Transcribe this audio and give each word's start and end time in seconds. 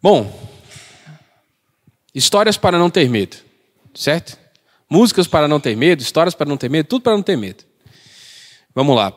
Bom, 0.00 0.32
histórias 2.14 2.56
para 2.56 2.78
não 2.78 2.88
ter 2.88 3.10
medo, 3.10 3.36
certo? 3.92 4.38
Músicas 4.88 5.26
para 5.26 5.48
não 5.48 5.58
ter 5.58 5.76
medo, 5.76 6.00
histórias 6.00 6.36
para 6.36 6.48
não 6.48 6.56
ter 6.56 6.70
medo, 6.70 6.86
tudo 6.86 7.02
para 7.02 7.16
não 7.16 7.22
ter 7.22 7.36
medo. 7.36 7.64
Vamos 8.72 8.94
lá. 8.94 9.12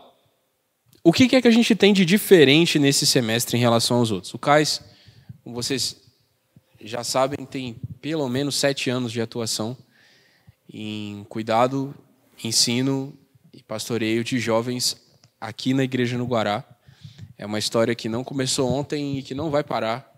O 1.03 1.13
que 1.13 1.35
é 1.35 1.41
que 1.41 1.47
a 1.47 1.51
gente 1.51 1.75
tem 1.75 1.93
de 1.93 2.03
diferente 2.03 2.79
nesse 2.79 3.05
semestre 3.05 3.57
em 3.57 3.59
relação 3.59 3.97
aos 3.97 4.09
outros? 4.09 4.33
O 4.33 4.39
CAIS, 4.39 4.81
como 5.43 5.55
vocês 5.55 5.97
já 6.83 7.03
sabem, 7.03 7.45
tem 7.45 7.75
pelo 8.01 8.27
menos 8.27 8.55
sete 8.55 8.89
anos 8.89 9.11
de 9.11 9.21
atuação 9.21 9.77
em 10.67 11.23
cuidado, 11.29 11.93
ensino 12.43 13.15
e 13.53 13.61
pastoreio 13.61 14.23
de 14.23 14.39
jovens 14.39 14.97
aqui 15.39 15.75
na 15.75 15.83
Igreja 15.83 16.17
no 16.17 16.25
Guará. 16.25 16.65
É 17.37 17.45
uma 17.45 17.59
história 17.59 17.93
que 17.93 18.09
não 18.09 18.23
começou 18.23 18.67
ontem 18.67 19.19
e 19.19 19.23
que 19.23 19.35
não 19.35 19.51
vai 19.51 19.63
parar 19.63 20.10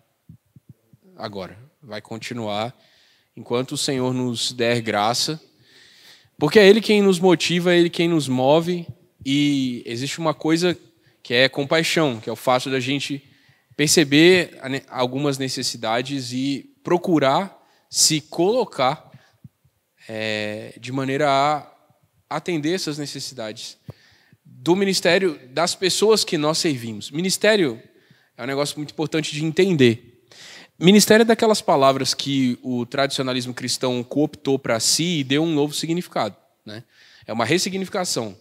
agora. 1.17 1.57
Vai 1.81 2.01
continuar 2.01 2.75
enquanto 3.35 3.73
o 3.73 3.77
Senhor 3.77 4.13
nos 4.13 4.51
der 4.51 4.81
graça, 4.81 5.41
porque 6.37 6.59
é 6.59 6.67
Ele 6.67 6.81
quem 6.81 7.01
nos 7.01 7.19
motiva, 7.19 7.73
é 7.73 7.79
Ele 7.79 7.89
quem 7.89 8.07
nos 8.07 8.27
move, 8.27 8.87
e 9.25 9.83
existe 9.85 10.19
uma 10.19 10.33
coisa 10.33 10.77
que 11.21 11.33
é 11.33 11.47
compaixão, 11.47 12.19
que 12.19 12.29
é 12.29 12.33
o 12.33 12.35
fato 12.35 12.69
da 12.69 12.79
gente 12.79 13.23
perceber 13.75 14.59
algumas 14.89 15.37
necessidades 15.37 16.31
e 16.31 16.69
procurar 16.83 17.59
se 17.89 18.21
colocar 18.21 19.09
é, 20.07 20.73
de 20.79 20.91
maneira 20.91 21.29
a 21.29 21.71
atender 22.29 22.73
essas 22.73 22.97
necessidades 22.97 23.77
do 24.43 24.75
ministério 24.75 25.39
das 25.49 25.75
pessoas 25.75 26.23
que 26.23 26.37
nós 26.37 26.57
servimos. 26.57 27.11
Ministério 27.11 27.81
é 28.35 28.43
um 28.43 28.47
negócio 28.47 28.77
muito 28.77 28.91
importante 28.91 29.31
de 29.31 29.45
entender. 29.45 30.12
Ministério 30.83 31.21
é 31.21 31.25
daquelas 31.25 31.61
palavras 31.61 32.13
que 32.13 32.59
o 32.61 32.85
tradicionalismo 32.85 33.53
cristão 33.53 34.03
cooptou 34.03 34.59
para 34.59 34.77
si 34.81 35.19
e 35.19 35.23
deu 35.23 35.41
um 35.41 35.53
novo 35.53 35.73
significado. 35.73 36.35
Né? 36.65 36.83
É 37.25 37.31
uma 37.31 37.45
ressignificação 37.45 38.37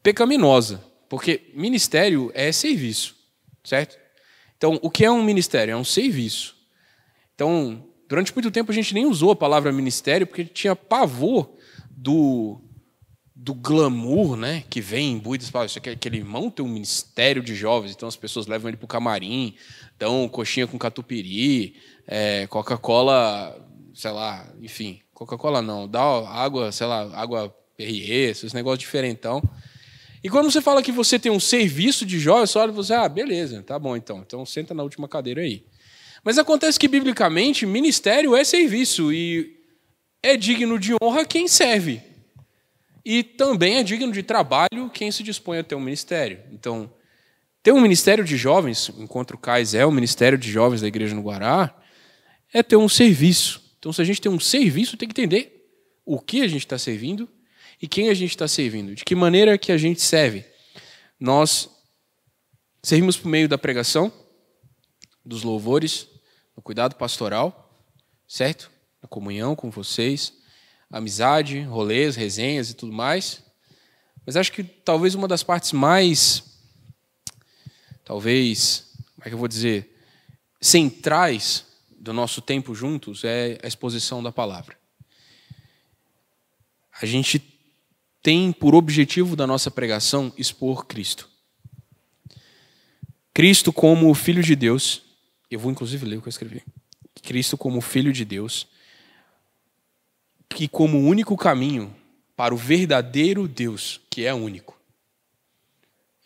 pecaminosa, 0.00 0.80
porque 1.08 1.50
ministério 1.54 2.30
é 2.34 2.52
serviço, 2.52 3.16
certo? 3.64 3.98
Então, 4.56 4.78
o 4.80 4.88
que 4.88 5.04
é 5.04 5.10
um 5.10 5.24
ministério? 5.24 5.72
É 5.72 5.76
um 5.76 5.82
serviço. 5.82 6.56
Então, 7.34 7.84
durante 8.08 8.32
muito 8.32 8.52
tempo 8.52 8.70
a 8.70 8.74
gente 8.74 8.94
nem 8.94 9.04
usou 9.04 9.32
a 9.32 9.36
palavra 9.36 9.72
ministério 9.72 10.24
porque 10.24 10.44
tinha 10.44 10.76
pavor 10.76 11.52
do, 11.90 12.60
do 13.38 13.52
glamour 13.52 14.34
né, 14.34 14.64
que 14.70 14.80
vem 14.80 15.12
em 15.12 15.18
Buidas. 15.18 15.52
Aquele 15.76 16.16
irmão 16.16 16.50
tem 16.50 16.64
um 16.64 16.68
ministério 16.68 17.42
de 17.42 17.54
jovens, 17.54 17.92
então 17.92 18.08
as 18.08 18.16
pessoas 18.16 18.46
levam 18.46 18.70
ele 18.70 18.78
para 18.78 18.86
o 18.86 18.88
camarim, 18.88 19.54
dão 19.98 20.26
coxinha 20.26 20.66
com 20.66 20.78
catupiry, 20.78 21.76
é, 22.06 22.46
Coca-Cola, 22.46 23.54
sei 23.94 24.10
lá, 24.10 24.50
enfim, 24.62 25.00
Coca-Cola 25.12 25.60
não, 25.60 25.86
dá 25.86 26.00
água, 26.00 26.72
sei 26.72 26.86
lá, 26.86 27.02
água 27.14 27.54
Perrier, 27.76 28.30
esses 28.30 28.54
negócios 28.54 28.78
diferentão. 28.78 29.42
E 30.24 30.30
quando 30.30 30.50
você 30.50 30.62
fala 30.62 30.82
que 30.82 30.90
você 30.90 31.18
tem 31.18 31.30
um 31.30 31.38
serviço 31.38 32.06
de 32.06 32.18
jovens, 32.18 32.50
você 32.50 32.58
olha 32.58 32.72
você, 32.72 32.94
ah, 32.94 33.08
beleza, 33.08 33.62
tá 33.62 33.78
bom 33.78 33.94
então, 33.94 34.24
então 34.26 34.46
senta 34.46 34.72
na 34.72 34.82
última 34.82 35.06
cadeira 35.06 35.42
aí. 35.42 35.62
Mas 36.24 36.38
acontece 36.38 36.78
que, 36.78 36.88
biblicamente, 36.88 37.66
ministério 37.66 38.34
é 38.34 38.42
serviço 38.42 39.12
e 39.12 39.56
é 40.22 40.36
digno 40.36 40.78
de 40.78 40.94
honra 41.00 41.24
quem 41.24 41.46
serve. 41.46 42.15
E 43.08 43.22
também 43.22 43.76
é 43.76 43.84
digno 43.84 44.10
de 44.10 44.20
trabalho 44.20 44.90
quem 44.92 45.12
se 45.12 45.22
dispõe 45.22 45.58
a 45.58 45.62
ter 45.62 45.76
um 45.76 45.80
ministério. 45.80 46.42
Então, 46.50 46.92
ter 47.62 47.70
um 47.70 47.80
ministério 47.80 48.24
de 48.24 48.36
jovens, 48.36 48.90
Encontro 48.98 49.38
Cais 49.38 49.74
é 49.74 49.86
o 49.86 49.92
ministério 49.92 50.36
de 50.36 50.50
jovens 50.50 50.80
da 50.80 50.88
igreja 50.88 51.14
no 51.14 51.22
Guará, 51.22 51.72
é 52.52 52.64
ter 52.64 52.74
um 52.74 52.88
serviço. 52.88 53.62
Então, 53.78 53.92
se 53.92 54.02
a 54.02 54.04
gente 54.04 54.20
tem 54.20 54.32
um 54.32 54.40
serviço, 54.40 54.96
tem 54.96 55.08
que 55.08 55.12
entender 55.12 55.70
o 56.04 56.18
que 56.18 56.42
a 56.42 56.48
gente 56.48 56.66
está 56.66 56.76
servindo 56.76 57.28
e 57.80 57.86
quem 57.86 58.08
a 58.08 58.14
gente 58.14 58.30
está 58.30 58.48
servindo, 58.48 58.92
de 58.96 59.04
que 59.04 59.14
maneira 59.14 59.56
que 59.56 59.70
a 59.70 59.78
gente 59.78 60.00
serve. 60.00 60.44
Nós 61.20 61.70
servimos 62.82 63.16
por 63.16 63.28
meio 63.28 63.48
da 63.48 63.56
pregação, 63.56 64.12
dos 65.24 65.44
louvores, 65.44 66.08
do 66.56 66.60
cuidado 66.60 66.96
pastoral, 66.96 67.72
certo? 68.26 68.68
Na 69.00 69.08
comunhão 69.08 69.54
com 69.54 69.70
vocês, 69.70 70.32
amizade, 70.90 71.60
rolês, 71.62 72.16
resenhas 72.16 72.70
e 72.70 72.74
tudo 72.74 72.92
mais. 72.92 73.42
Mas 74.24 74.36
acho 74.36 74.52
que 74.52 74.64
talvez 74.64 75.14
uma 75.14 75.28
das 75.28 75.42
partes 75.42 75.72
mais, 75.72 76.58
talvez, 78.04 78.92
como 79.14 79.22
é 79.24 79.28
que 79.28 79.34
eu 79.34 79.38
vou 79.38 79.48
dizer, 79.48 79.96
centrais 80.60 81.64
do 81.98 82.12
nosso 82.12 82.40
tempo 82.40 82.74
juntos 82.74 83.24
é 83.24 83.58
a 83.62 83.66
exposição 83.68 84.22
da 84.22 84.32
palavra. 84.32 84.76
A 87.00 87.06
gente 87.06 87.42
tem 88.22 88.50
por 88.50 88.74
objetivo 88.74 89.36
da 89.36 89.46
nossa 89.46 89.70
pregação 89.70 90.32
expor 90.36 90.86
Cristo. 90.86 91.28
Cristo 93.32 93.72
como 93.72 94.12
Filho 94.14 94.42
de 94.42 94.56
Deus, 94.56 95.02
eu 95.50 95.60
vou 95.60 95.70
inclusive 95.70 96.06
ler 96.06 96.16
o 96.16 96.22
que 96.22 96.28
eu 96.28 96.30
escrevi. 96.30 96.62
Cristo 97.22 97.56
como 97.58 97.80
Filho 97.80 98.12
de 98.12 98.24
Deus, 98.24 98.66
que 100.48 100.68
como 100.68 100.98
único 100.98 101.36
caminho 101.36 101.94
para 102.36 102.54
o 102.54 102.58
verdadeiro 102.58 103.48
Deus, 103.48 104.00
que 104.10 104.24
é 104.24 104.34
único. 104.34 104.78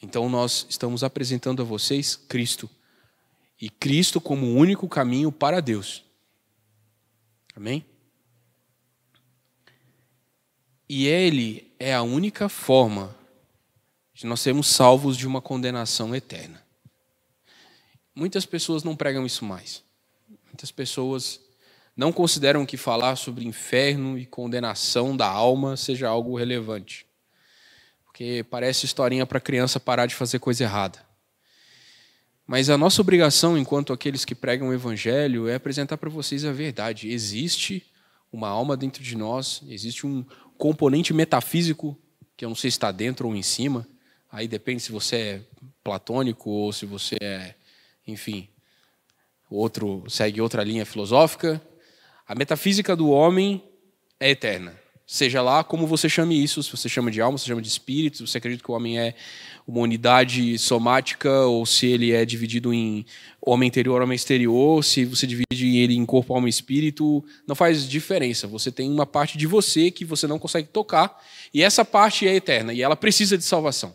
Então 0.03 0.29
nós 0.29 0.67
estamos 0.69 1.05
apresentando 1.05 1.63
a 1.63 1.65
vocês 1.65 2.17
Cristo. 2.17 2.69
E 3.61 3.69
Cristo 3.69 4.21
como 4.21 4.47
o 4.47 4.55
único 4.55 4.89
caminho 4.89 5.31
para 5.31 5.61
Deus. 5.61 6.03
Amém? 7.55 7.85
E 10.89 11.07
Ele 11.07 11.71
é 11.79 11.95
a 11.95 12.03
única 12.03 12.49
forma 12.49 13.15
de 14.15 14.27
nós 14.27 14.41
sermos 14.41 14.67
salvos 14.67 15.17
de 15.17 15.27
uma 15.27 15.41
condenação 15.41 16.15
eterna. 16.15 16.65
Muitas 18.15 18.45
pessoas 18.45 18.83
não 18.83 18.97
pregam 18.97 19.25
isso 19.25 19.45
mais. 19.45 19.85
Muitas 20.47 20.73
pessoas 20.73 21.41
não 22.01 22.11
consideram 22.11 22.65
que 22.65 22.79
falar 22.79 23.15
sobre 23.17 23.45
inferno 23.45 24.17
e 24.17 24.25
condenação 24.25 25.15
da 25.15 25.27
alma 25.27 25.77
seja 25.77 26.09
algo 26.09 26.35
relevante. 26.35 27.07
Porque 28.07 28.43
parece 28.49 28.87
historinha 28.87 29.27
para 29.27 29.39
criança 29.39 29.79
parar 29.79 30.07
de 30.07 30.15
fazer 30.15 30.39
coisa 30.39 30.65
errada. 30.65 30.99
Mas 32.47 32.71
a 32.71 32.79
nossa 32.79 33.03
obrigação, 33.03 33.59
enquanto 33.59 33.93
aqueles 33.93 34.25
que 34.25 34.35
pregam 34.35 34.71
o 34.71 34.73
evangelho, 34.73 35.47
é 35.47 35.57
apresentar 35.57 35.99
para 35.99 36.09
vocês 36.09 36.43
a 36.43 36.53
verdade. 36.53 37.11
Existe 37.11 37.85
uma 38.33 38.49
alma 38.49 38.79
dentro 38.79 39.03
de 39.03 39.15
nós, 39.15 39.61
existe 39.69 40.07
um, 40.07 40.25
componente 40.57 41.13
metafísico, 41.13 41.95
que 42.35 42.47
eu 42.47 42.49
não 42.49 42.57
sei 42.57 42.71
se 42.71 42.79
está 42.79 42.91
dentro 42.91 43.29
ou 43.29 43.37
em 43.37 43.43
cima, 43.43 43.87
aí 44.33 44.49
depende 44.49 44.81
se 44.81 44.91
você 44.91 45.17
é 45.17 45.43
platônico 45.85 46.49
ou 46.49 46.73
se 46.73 46.87
você 46.87 47.19
é, 47.21 47.55
enfim, 48.07 48.49
outro 49.51 50.03
segue 50.09 50.41
outra 50.41 50.65
linha 50.65 50.87
filosófica. 50.87 51.61
A 52.31 52.35
metafísica 52.37 52.95
do 52.95 53.11
homem 53.11 53.61
é 54.21 54.31
eterna. 54.31 54.79
Seja 55.05 55.43
lá 55.43 55.65
como 55.65 55.85
você 55.85 56.09
chame 56.09 56.41
isso, 56.41 56.63
se 56.63 56.71
você 56.71 56.89
chama 56.89 57.11
de 57.11 57.21
alma, 57.21 57.37
se 57.37 57.43
você 57.43 57.49
chama 57.49 57.61
de 57.61 57.67
espírito, 57.67 58.19
se 58.19 58.23
você 58.25 58.39
acredita 58.39 58.63
que 58.63 58.71
o 58.71 58.75
homem 58.75 59.01
é 59.01 59.17
uma 59.67 59.81
unidade 59.81 60.57
somática 60.57 61.29
ou 61.47 61.67
se 61.67 61.89
ele 61.89 62.13
é 62.13 62.25
dividido 62.25 62.73
em 62.73 63.05
homem 63.43 63.67
interior, 63.67 64.01
homem 64.01 64.15
exterior, 64.15 64.85
se 64.85 65.05
você 65.05 65.27
divide 65.27 65.77
ele 65.77 65.97
em 65.97 66.07
corpo, 66.07 66.33
alma 66.33 66.47
e 66.47 66.51
espírito, 66.51 67.25
não 67.49 67.57
faz 67.57 67.89
diferença. 67.89 68.47
Você 68.47 68.71
tem 68.71 68.89
uma 68.89 69.05
parte 69.05 69.37
de 69.37 69.49
você 69.49 69.91
que 69.91 70.05
você 70.05 70.29
não 70.29 70.39
consegue 70.39 70.69
tocar 70.69 71.21
e 71.53 71.65
essa 71.65 71.85
parte 71.85 72.29
é 72.29 72.37
eterna 72.37 72.73
e 72.73 72.81
ela 72.81 72.95
precisa 72.95 73.37
de 73.37 73.43
salvação. 73.43 73.93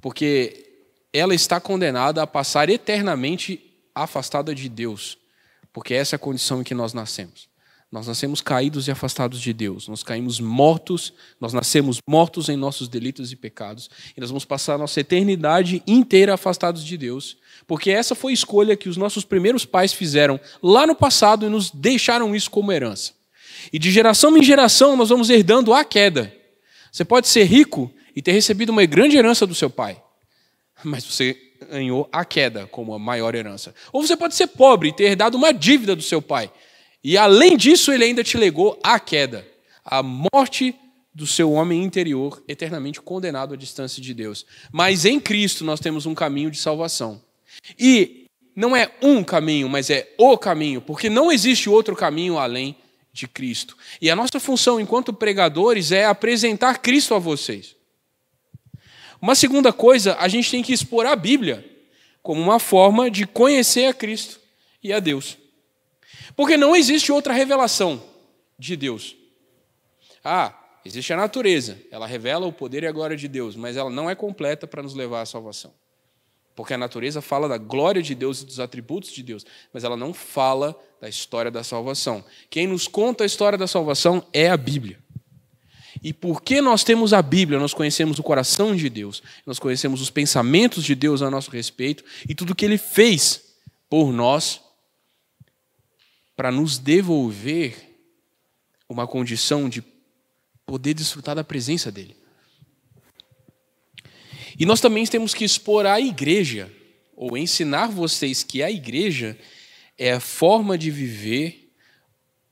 Porque 0.00 0.70
ela 1.12 1.34
está 1.34 1.60
condenada 1.60 2.22
a 2.22 2.26
passar 2.26 2.70
eternamente 2.70 3.60
afastada 3.94 4.54
de 4.54 4.70
Deus, 4.70 5.18
porque 5.72 5.94
essa 5.94 6.14
é 6.14 6.16
a 6.16 6.18
condição 6.18 6.60
em 6.60 6.64
que 6.64 6.74
nós 6.74 6.92
nascemos. 6.92 7.48
Nós 7.90 8.06
nascemos 8.06 8.40
caídos 8.40 8.86
e 8.86 8.90
afastados 8.92 9.40
de 9.40 9.52
Deus. 9.52 9.88
Nós 9.88 10.04
caímos 10.04 10.38
mortos, 10.38 11.12
nós 11.40 11.52
nascemos 11.52 11.98
mortos 12.06 12.48
em 12.48 12.56
nossos 12.56 12.86
delitos 12.86 13.32
e 13.32 13.36
pecados. 13.36 13.90
E 14.16 14.20
nós 14.20 14.30
vamos 14.30 14.44
passar 14.44 14.74
a 14.74 14.78
nossa 14.78 15.00
eternidade 15.00 15.82
inteira 15.88 16.34
afastados 16.34 16.84
de 16.84 16.96
Deus. 16.96 17.36
Porque 17.66 17.90
essa 17.90 18.14
foi 18.14 18.30
a 18.30 18.34
escolha 18.34 18.76
que 18.76 18.88
os 18.88 18.96
nossos 18.96 19.24
primeiros 19.24 19.64
pais 19.64 19.92
fizeram 19.92 20.38
lá 20.62 20.86
no 20.86 20.94
passado 20.94 21.46
e 21.46 21.48
nos 21.48 21.70
deixaram 21.70 22.34
isso 22.34 22.48
como 22.48 22.70
herança. 22.70 23.12
E 23.72 23.78
de 23.78 23.90
geração 23.90 24.36
em 24.36 24.42
geração 24.42 24.96
nós 24.96 25.08
vamos 25.08 25.28
herdando 25.28 25.74
a 25.74 25.84
queda. 25.84 26.32
Você 26.92 27.04
pode 27.04 27.26
ser 27.26 27.44
rico 27.44 27.92
e 28.14 28.22
ter 28.22 28.32
recebido 28.32 28.70
uma 28.70 28.84
grande 28.84 29.16
herança 29.16 29.46
do 29.46 29.54
seu 29.54 29.70
pai, 29.70 30.00
mas 30.82 31.04
você 31.04 31.49
ganhou 31.68 32.08
a 32.12 32.24
queda 32.24 32.66
como 32.66 32.94
a 32.94 32.98
maior 32.98 33.34
herança. 33.34 33.74
Ou 33.92 34.06
você 34.06 34.16
pode 34.16 34.34
ser 34.34 34.46
pobre 34.48 34.88
e 34.88 34.92
ter 34.92 35.04
herdado 35.04 35.36
uma 35.36 35.52
dívida 35.52 35.96
do 35.96 36.02
seu 36.02 36.22
pai, 36.22 36.50
e 37.02 37.16
além 37.16 37.56
disso, 37.56 37.92
ele 37.92 38.04
ainda 38.04 38.22
te 38.22 38.36
legou 38.36 38.78
a 38.82 39.00
queda, 39.00 39.46
a 39.84 40.02
morte 40.02 40.74
do 41.14 41.26
seu 41.26 41.52
homem 41.52 41.82
interior, 41.82 42.42
eternamente 42.46 43.00
condenado 43.00 43.54
à 43.54 43.56
distância 43.56 44.02
de 44.02 44.12
Deus. 44.14 44.46
Mas 44.70 45.04
em 45.04 45.18
Cristo 45.18 45.64
nós 45.64 45.80
temos 45.80 46.06
um 46.06 46.14
caminho 46.14 46.50
de 46.50 46.58
salvação. 46.58 47.20
E 47.78 48.26
não 48.54 48.76
é 48.76 48.90
um 49.02 49.24
caminho, 49.24 49.68
mas 49.68 49.90
é 49.90 50.12
o 50.18 50.36
caminho, 50.36 50.80
porque 50.80 51.08
não 51.08 51.32
existe 51.32 51.68
outro 51.68 51.96
caminho 51.96 52.38
além 52.38 52.76
de 53.12 53.26
Cristo. 53.26 53.76
E 54.00 54.10
a 54.10 54.16
nossa 54.16 54.38
função 54.38 54.78
enquanto 54.78 55.12
pregadores 55.12 55.92
é 55.92 56.04
apresentar 56.04 56.78
Cristo 56.78 57.14
a 57.14 57.18
vocês. 57.18 57.74
Uma 59.20 59.34
segunda 59.34 59.72
coisa, 59.72 60.16
a 60.18 60.28
gente 60.28 60.50
tem 60.50 60.62
que 60.62 60.72
expor 60.72 61.06
a 61.06 61.14
Bíblia 61.14 61.64
como 62.22 62.40
uma 62.40 62.58
forma 62.58 63.10
de 63.10 63.26
conhecer 63.26 63.86
a 63.86 63.94
Cristo 63.94 64.40
e 64.82 64.92
a 64.92 65.00
Deus. 65.00 65.36
Porque 66.34 66.56
não 66.56 66.74
existe 66.74 67.12
outra 67.12 67.34
revelação 67.34 68.02
de 68.58 68.76
Deus. 68.76 69.16
Ah, 70.24 70.54
existe 70.84 71.12
a 71.12 71.16
natureza, 71.16 71.78
ela 71.90 72.06
revela 72.06 72.46
o 72.46 72.52
poder 72.52 72.82
e 72.82 72.86
a 72.86 72.92
glória 72.92 73.16
de 73.16 73.28
Deus, 73.28 73.56
mas 73.56 73.76
ela 73.76 73.90
não 73.90 74.08
é 74.08 74.14
completa 74.14 74.66
para 74.66 74.82
nos 74.82 74.94
levar 74.94 75.22
à 75.22 75.26
salvação. 75.26 75.72
Porque 76.54 76.74
a 76.74 76.78
natureza 76.78 77.22
fala 77.22 77.48
da 77.48 77.56
glória 77.56 78.02
de 78.02 78.14
Deus 78.14 78.42
e 78.42 78.46
dos 78.46 78.60
atributos 78.60 79.12
de 79.12 79.22
Deus, 79.22 79.46
mas 79.72 79.84
ela 79.84 79.96
não 79.96 80.12
fala 80.12 80.78
da 81.00 81.08
história 81.08 81.50
da 81.50 81.64
salvação. 81.64 82.24
Quem 82.50 82.66
nos 82.66 82.86
conta 82.86 83.24
a 83.24 83.26
história 83.26 83.56
da 83.56 83.66
salvação 83.66 84.26
é 84.32 84.50
a 84.50 84.56
Bíblia. 84.56 84.98
E 86.02 86.12
porque 86.12 86.60
nós 86.60 86.82
temos 86.82 87.12
a 87.12 87.20
Bíblia, 87.20 87.58
nós 87.58 87.74
conhecemos 87.74 88.18
o 88.18 88.22
coração 88.22 88.74
de 88.74 88.88
Deus, 88.88 89.22
nós 89.44 89.58
conhecemos 89.58 90.00
os 90.00 90.08
pensamentos 90.08 90.82
de 90.84 90.94
Deus 90.94 91.20
a 91.20 91.30
nosso 91.30 91.50
respeito 91.50 92.02
e 92.28 92.34
tudo 92.34 92.54
que 92.54 92.64
ele 92.64 92.78
fez 92.78 93.54
por 93.88 94.12
nós 94.12 94.62
para 96.34 96.50
nos 96.50 96.78
devolver 96.78 97.76
uma 98.88 99.06
condição 99.06 99.68
de 99.68 99.84
poder 100.64 100.94
desfrutar 100.94 101.34
da 101.34 101.44
presença 101.44 101.92
dele. 101.92 102.16
E 104.58 104.64
nós 104.64 104.80
também 104.80 105.04
temos 105.04 105.34
que 105.34 105.44
expor 105.44 105.84
à 105.84 106.00
igreja, 106.00 106.72
ou 107.14 107.36
ensinar 107.36 107.88
vocês 107.88 108.42
que 108.42 108.62
a 108.62 108.70
igreja 108.70 109.38
é 109.98 110.12
a 110.12 110.20
forma 110.20 110.78
de 110.78 110.90
viver 110.90 111.72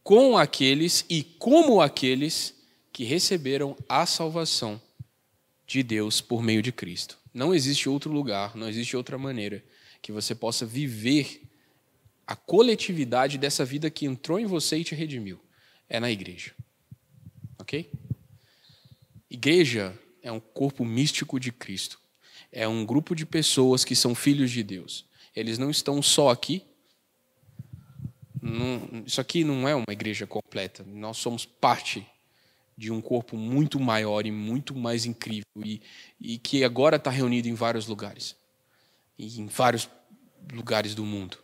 com 0.02 0.36
aqueles 0.36 1.04
e 1.08 1.22
como 1.22 1.80
aqueles 1.80 2.57
que 2.98 3.04
receberam 3.04 3.76
a 3.88 4.04
salvação 4.04 4.82
de 5.64 5.84
Deus 5.84 6.20
por 6.20 6.42
meio 6.42 6.60
de 6.60 6.72
Cristo. 6.72 7.16
Não 7.32 7.54
existe 7.54 7.88
outro 7.88 8.10
lugar, 8.10 8.56
não 8.56 8.68
existe 8.68 8.96
outra 8.96 9.16
maneira 9.16 9.64
que 10.02 10.10
você 10.10 10.34
possa 10.34 10.66
viver 10.66 11.42
a 12.26 12.34
coletividade 12.34 13.38
dessa 13.38 13.64
vida 13.64 13.88
que 13.88 14.04
entrou 14.04 14.40
em 14.40 14.46
você 14.46 14.78
e 14.78 14.82
te 14.82 14.96
redimiu. 14.96 15.38
É 15.88 16.00
na 16.00 16.10
igreja. 16.10 16.52
Ok? 17.56 17.88
Igreja 19.30 19.96
é 20.20 20.32
um 20.32 20.40
corpo 20.40 20.84
místico 20.84 21.38
de 21.38 21.52
Cristo. 21.52 22.00
É 22.50 22.66
um 22.66 22.84
grupo 22.84 23.14
de 23.14 23.24
pessoas 23.24 23.84
que 23.84 23.94
são 23.94 24.12
filhos 24.12 24.50
de 24.50 24.64
Deus. 24.64 25.04
Eles 25.36 25.56
não 25.56 25.70
estão 25.70 26.02
só 26.02 26.30
aqui. 26.30 26.64
Não, 28.42 29.04
isso 29.06 29.20
aqui 29.20 29.44
não 29.44 29.68
é 29.68 29.74
uma 29.76 29.92
igreja 29.92 30.26
completa. 30.26 30.84
Nós 30.84 31.18
somos 31.18 31.46
parte 31.46 32.04
de 32.78 32.92
um 32.92 33.00
corpo 33.00 33.36
muito 33.36 33.80
maior 33.80 34.24
e 34.24 34.30
muito 34.30 34.72
mais 34.72 35.04
incrível 35.04 35.44
e, 35.64 35.82
e 36.20 36.38
que 36.38 36.62
agora 36.62 36.94
está 36.94 37.10
reunido 37.10 37.48
em 37.48 37.54
vários 37.54 37.88
lugares, 37.88 38.36
em 39.18 39.46
vários 39.46 39.90
lugares 40.52 40.94
do 40.94 41.04
mundo. 41.04 41.38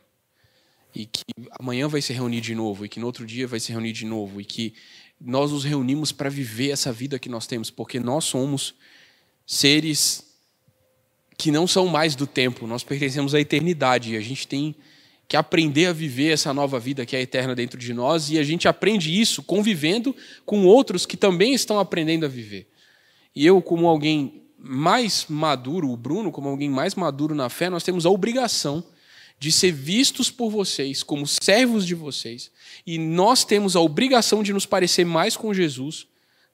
E 0.95 1.07
que 1.07 1.25
amanhã 1.59 1.89
vai 1.89 2.01
se 2.01 2.13
reunir 2.13 2.41
de 2.41 2.55
novo, 2.55 2.87
e 2.87 2.89
que 2.89 3.01
no 3.01 3.07
outro 3.07 3.27
dia 3.27 3.49
vai 3.49 3.59
se 3.59 3.73
reunir 3.73 3.91
de 3.91 4.07
novo, 4.07 4.41
e 4.41 4.45
que 4.45 4.75
nós 5.21 5.51
nos 5.51 5.65
reunimos 5.65 6.13
para 6.13 6.31
viver 6.31 6.71
essa 6.71 6.93
vida 6.93 7.19
que 7.19 7.29
nós 7.29 7.49
temos, 7.49 7.69
porque 7.69 7.99
nós 7.99 8.27
somos 8.27 8.73
seres 9.45 10.39
que 11.37 11.51
não 11.51 11.67
são 11.67 11.89
mais 11.89 12.15
do 12.15 12.29
tempo, 12.29 12.65
nós 12.65 12.85
pertencemos 12.85 13.35
à 13.35 13.41
eternidade, 13.41 14.13
e 14.13 14.17
a 14.17 14.21
gente 14.21 14.47
tem 14.47 14.77
que 15.27 15.37
aprender 15.37 15.87
a 15.87 15.93
viver 15.93 16.33
essa 16.33 16.53
nova 16.53 16.79
vida 16.79 17.07
que 17.07 17.17
é 17.17 17.21
eterna 17.21 17.55
dentro 17.55 17.79
de 17.79 17.93
nós, 17.95 18.31
e 18.31 18.39
a 18.39 18.43
gente 18.43 18.69
aprende 18.69 19.19
isso 19.19 19.43
convivendo 19.43 20.15
com 20.45 20.67
outros 20.67 21.07
que 21.07 21.17
também 21.17 21.55
estão 21.55 21.79
aprendendo 21.79 22.27
a 22.27 22.29
viver. 22.29 22.69
E 23.35 23.45
eu, 23.47 23.61
como 23.61 23.87
alguém 23.87 24.43
mais 24.59 25.27
maduro, 25.29 25.91
o 25.91 25.97
Bruno, 25.97 26.31
como 26.31 26.49
alguém 26.49 26.71
mais 26.71 26.95
maduro 26.95 27.35
na 27.35 27.49
fé, 27.49 27.69
nós 27.69 27.83
temos 27.83 28.07
a 28.07 28.11
obrigação 28.11 28.85
de 29.39 29.51
ser 29.51 29.73
vistos 29.73 30.31
por 30.31 30.51
vocês 30.51 31.03
como 31.03 31.27
servos 31.27 31.87
de 31.87 31.95
vocês, 31.95 32.51
e 32.87 32.99
nós 32.99 33.45
temos 33.45 33.77
a 33.77 33.81
obrigação 33.81 34.43
de 34.43 34.53
nos 34.53 34.67
parecer 34.67 35.05
mais 35.05 35.37
com 35.37 35.53
Jesus 35.53 36.07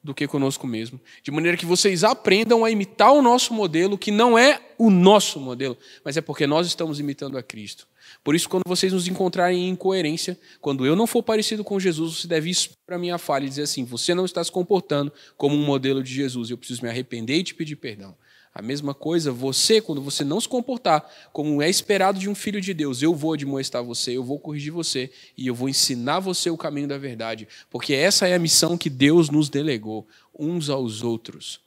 do 0.03 0.15
que 0.15 0.27
conosco 0.27 0.67
mesmo, 0.67 0.99
de 1.23 1.31
maneira 1.31 1.59
que 1.59 1.67
vocês 1.67 2.03
aprendam 2.03 2.65
a 2.65 2.71
imitar 2.71 3.13
o 3.13 3.21
nosso 3.21 3.53
modelo, 3.53 3.99
que 3.99 4.11
não 4.11 4.39
é 4.39 4.61
o 4.79 4.89
nosso 4.91 5.39
modelo, 5.39 5.77
mas 6.03 6.17
é 6.17 6.23
porque 6.23 6.47
nós 6.47 6.67
estamos 6.67 6.99
imitando 6.99 7.37
a 7.37 7.43
Cristo. 7.43 7.87
Por 8.23 8.35
isso, 8.35 8.49
quando 8.49 8.65
vocês 8.67 8.93
nos 8.93 9.09
encontrarem 9.09 9.67
em 9.67 9.71
incoerência, 9.71 10.39
quando 10.61 10.85
eu 10.85 10.95
não 10.95 11.07
for 11.07 11.23
parecido 11.23 11.65
com 11.65 11.81
Jesus, 11.81 12.19
você 12.19 12.29
deve 12.29 12.51
expor 12.51 12.77
a 12.91 12.99
minha 12.99 13.17
falha 13.17 13.47
e 13.47 13.49
dizer 13.49 13.63
assim: 13.63 13.85
você 13.85 14.15
não 14.15 14.25
está 14.25 14.45
se 14.45 14.53
comportando 14.53 15.13
como 15.37 15.57
um 15.57 15.65
modelo 15.65 16.03
de 16.03 16.13
Jesus, 16.13 16.51
eu 16.51 16.59
preciso 16.59 16.83
me 16.83 16.89
arrepender 16.89 17.39
e 17.39 17.43
te 17.43 17.55
pedir 17.55 17.77
perdão. 17.77 18.15
A 18.53 18.61
mesma 18.61 18.93
coisa, 18.93 19.31
você, 19.31 19.81
quando 19.81 20.03
você 20.03 20.25
não 20.25 20.41
se 20.41 20.49
comportar 20.49 21.09
como 21.33 21.63
é 21.63 21.71
esperado 21.71 22.19
de 22.19 22.29
um 22.29 22.35
filho 22.35 22.61
de 22.61 22.75
Deus, 22.75 23.01
eu 23.01 23.15
vou 23.15 23.33
admoestar 23.33 23.83
você, 23.83 24.17
eu 24.17 24.25
vou 24.25 24.41
corrigir 24.41 24.73
você 24.73 25.11
e 25.37 25.47
eu 25.47 25.55
vou 25.55 25.69
ensinar 25.69 26.19
você 26.19 26.51
o 26.51 26.57
caminho 26.57 26.89
da 26.89 26.99
verdade, 26.99 27.47
porque 27.71 27.95
essa 27.95 28.27
é 28.27 28.35
a 28.35 28.41
missão 28.41 28.77
que 28.77 28.91
Deus 28.91 29.31
nos 29.31 29.49
delegou, 29.49 30.07
uns 30.37 30.69
aos 30.69 31.03
outros. 31.03 31.61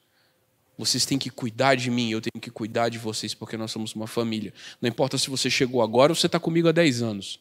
Vocês 0.77 1.05
têm 1.05 1.19
que 1.19 1.29
cuidar 1.29 1.75
de 1.75 1.91
mim, 1.91 2.09
eu 2.09 2.19
tenho 2.19 2.41
que 2.41 2.49
cuidar 2.49 2.89
de 2.89 2.97
vocês, 2.97 3.33
porque 3.33 3.55
nós 3.55 3.71
somos 3.71 3.93
uma 3.93 4.07
família. 4.07 4.53
Não 4.81 4.89
importa 4.89 5.17
se 5.17 5.29
você 5.29 5.49
chegou 5.49 5.81
agora 5.81 6.11
ou 6.11 6.15
você 6.15 6.25
está 6.25 6.39
comigo 6.39 6.67
há 6.67 6.71
10 6.71 7.01
anos. 7.01 7.39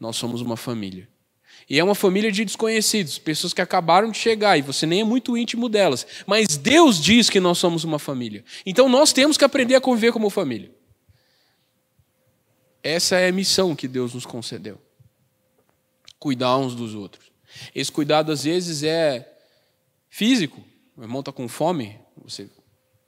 Nós 0.00 0.16
somos 0.16 0.40
uma 0.40 0.56
família. 0.56 1.08
E 1.68 1.78
é 1.78 1.84
uma 1.84 1.94
família 1.94 2.32
de 2.32 2.44
desconhecidos, 2.44 3.18
pessoas 3.18 3.52
que 3.52 3.60
acabaram 3.60 4.10
de 4.10 4.18
chegar 4.18 4.58
e 4.58 4.62
você 4.62 4.86
nem 4.86 5.02
é 5.02 5.04
muito 5.04 5.36
íntimo 5.36 5.68
delas. 5.68 6.06
Mas 6.26 6.56
Deus 6.56 7.00
diz 7.00 7.30
que 7.30 7.40
nós 7.40 7.58
somos 7.58 7.84
uma 7.84 7.98
família. 7.98 8.44
Então 8.64 8.88
nós 8.88 9.12
temos 9.12 9.36
que 9.36 9.44
aprender 9.44 9.74
a 9.74 9.80
conviver 9.80 10.12
como 10.12 10.28
família. 10.30 10.70
Essa 12.82 13.16
é 13.16 13.28
a 13.28 13.32
missão 13.32 13.76
que 13.76 13.86
Deus 13.86 14.12
nos 14.12 14.26
concedeu. 14.26 14.80
Cuidar 16.18 16.56
uns 16.56 16.74
dos 16.74 16.94
outros. 16.94 17.30
Esse 17.74 17.92
cuidado 17.92 18.32
às 18.32 18.44
vezes 18.44 18.82
é 18.82 19.30
físico. 20.10 20.64
O 20.96 21.02
irmão 21.02 21.20
está 21.20 21.30
com 21.30 21.46
fome, 21.48 21.98
você 22.16 22.48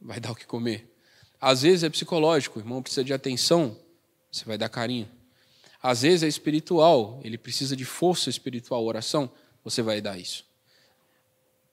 vai 0.05 0.21
dar 0.21 0.31
o 0.33 0.35
que 0.35 0.47
comer. 0.47 0.95
Às 1.41 1.63
vezes 1.63 1.83
é 1.83 1.89
psicológico, 1.89 2.59
o 2.59 2.63
irmão 2.63 2.83
precisa 2.83 3.03
de 3.03 3.13
atenção, 3.13 3.77
você 4.31 4.45
vai 4.45 4.59
dar 4.59 4.69
carinho. 4.69 5.09
Às 5.83 6.03
vezes 6.03 6.23
é 6.23 6.29
espiritual, 6.29 7.21
ele 7.25 7.39
precisa 7.39 7.75
de 7.75 7.85
força 7.85 8.29
espiritual, 8.29 8.85
oração, 8.85 9.31
você 9.63 9.83
vai 9.83 10.01
dar 10.01 10.19
isso. 10.19 10.45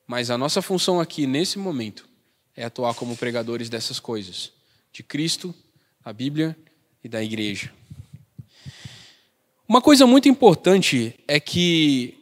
Mas 0.08 0.29
a 0.29 0.38
nossa 0.38 0.62
função 0.62 1.00
aqui, 1.00 1.27
nesse 1.27 1.60
momento, 1.60 2.08
é 2.55 2.63
atuar 2.63 2.94
como 2.94 3.15
pregadores 3.15 3.70
dessas 3.70 4.00
coisas, 4.00 4.51
de 4.91 5.03
Cristo, 5.03 5.53
da 6.03 6.12
Bíblia 6.12 6.58
e 7.03 7.08
da 7.08 7.24
igreja. 7.24 7.74
Uma 9.67 9.82
coisa 9.82 10.05
muito 10.05 10.27
importante 10.27 11.17
é 11.27 11.39
que 11.39 12.17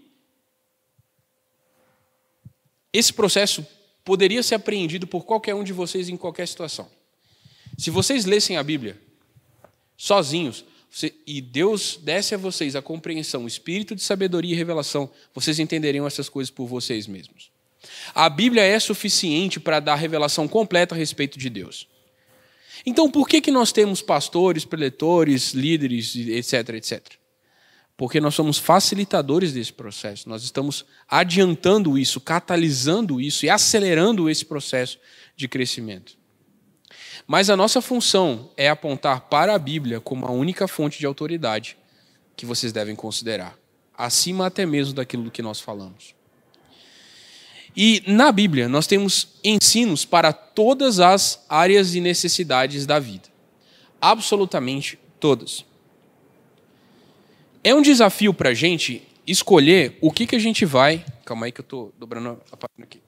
esse 2.94 3.12
processo 3.12 3.66
poderia 4.10 4.42
ser 4.42 4.56
apreendido 4.56 5.06
por 5.06 5.24
qualquer 5.24 5.54
um 5.54 5.64
de 5.64 5.72
vocês 5.72 6.10
em 6.10 6.18
qualquer 6.18 6.48
situação. 6.48 6.90
Se 7.78 7.92
vocês 7.92 8.26
lessem 8.26 8.58
a 8.58 8.64
Bíblia 8.64 9.00
sozinhos, 9.96 10.66
você, 10.90 11.14
e 11.28 11.40
Deus 11.40 12.00
desse 12.02 12.34
a 12.34 12.38
vocês 12.40 12.76
a 12.76 12.82
compreensão, 12.82 13.44
o 13.44 13.48
espírito 13.48 13.94
de 13.94 14.02
sabedoria 14.02 14.52
e 14.52 14.58
revelação, 14.58 15.12
vocês 15.32 15.60
entenderiam 15.60 16.08
essas 16.08 16.28
coisas 16.28 16.50
por 16.50 16.66
vocês 16.66 17.06
mesmos. 17.06 17.52
A 18.16 18.28
Bíblia 18.28 18.64
é 18.64 18.80
suficiente 18.80 19.60
para 19.60 19.80
dar 19.80 19.94
revelação 19.94 20.48
completa 20.48 20.96
a 20.96 20.98
respeito 20.98 21.38
de 21.38 21.48
Deus. 21.48 21.88
Então, 22.84 23.12
por 23.12 23.30
que, 23.30 23.40
que 23.40 23.52
nós 23.52 23.72
temos 23.72 24.02
pastores, 24.02 24.66
preletores, 24.66 25.54
líderes, 25.54 26.16
etc, 26.16 26.70
etc? 26.70 27.19
Porque 28.00 28.22
nós 28.22 28.34
somos 28.34 28.58
facilitadores 28.58 29.52
desse 29.52 29.74
processo. 29.74 30.30
Nós 30.30 30.42
estamos 30.42 30.86
adiantando 31.06 31.98
isso, 31.98 32.22
catalisando 32.22 33.20
isso 33.20 33.46
e 33.46 33.50
acelerando 33.50 34.30
esse 34.30 34.46
processo 34.46 34.98
de 35.36 35.50
crescimento. 35.50 36.18
Mas 37.28 37.50
a 37.50 37.58
nossa 37.58 37.82
função 37.82 38.52
é 38.56 38.70
apontar 38.70 39.28
para 39.28 39.54
a 39.54 39.60
Bíblia 39.60 40.00
como 40.00 40.26
a 40.26 40.32
única 40.32 40.66
fonte 40.66 40.98
de 40.98 41.06
autoridade 41.06 41.78
que 42.38 42.46
vocês 42.46 42.72
devem 42.72 42.96
considerar, 42.96 43.60
acima 43.98 44.46
até 44.46 44.66
mesmo 44.66 44.94
daquilo 44.94 45.24
do 45.24 45.32
que 45.32 45.42
nós 45.42 45.60
falamos. 45.60 46.16
E 47.76 48.02
na 48.08 48.32
Bíblia 48.32 48.70
nós 48.70 48.88
temos 48.88 49.28
ensinos 49.44 50.06
para 50.06 50.32
todas 50.32 51.02
as 51.02 51.44
áreas 51.50 51.94
e 51.96 52.00
necessidades 52.00 52.86
da 52.86 52.98
vida. 52.98 53.28
Absolutamente 54.00 54.98
todas. 55.20 55.68
É 57.64 57.74
um 57.76 57.82
desafio 57.82 58.34
para 58.34 58.50
a 58.50 58.54
gente 58.54 59.08
escolher 59.28 59.98
o 60.02 60.12
que, 60.12 60.26
que 60.26 60.36
a 60.36 60.40
gente 60.40 60.66
vai. 60.66 61.06
Calma 61.26 61.46
aí 61.46 61.52
que 61.52 61.62
eu 61.62 61.64
estou 61.64 61.94
dobrando 62.00 62.42
a 62.52 62.58
página 62.58 62.84
aqui. 62.84 63.02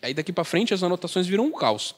Aí 0.00 0.14
daqui 0.14 0.32
para 0.32 0.44
frente 0.44 0.72
as 0.72 0.82
anotações 0.82 1.26
viram 1.26 1.44
um 1.44 1.52
caos. 1.52 1.94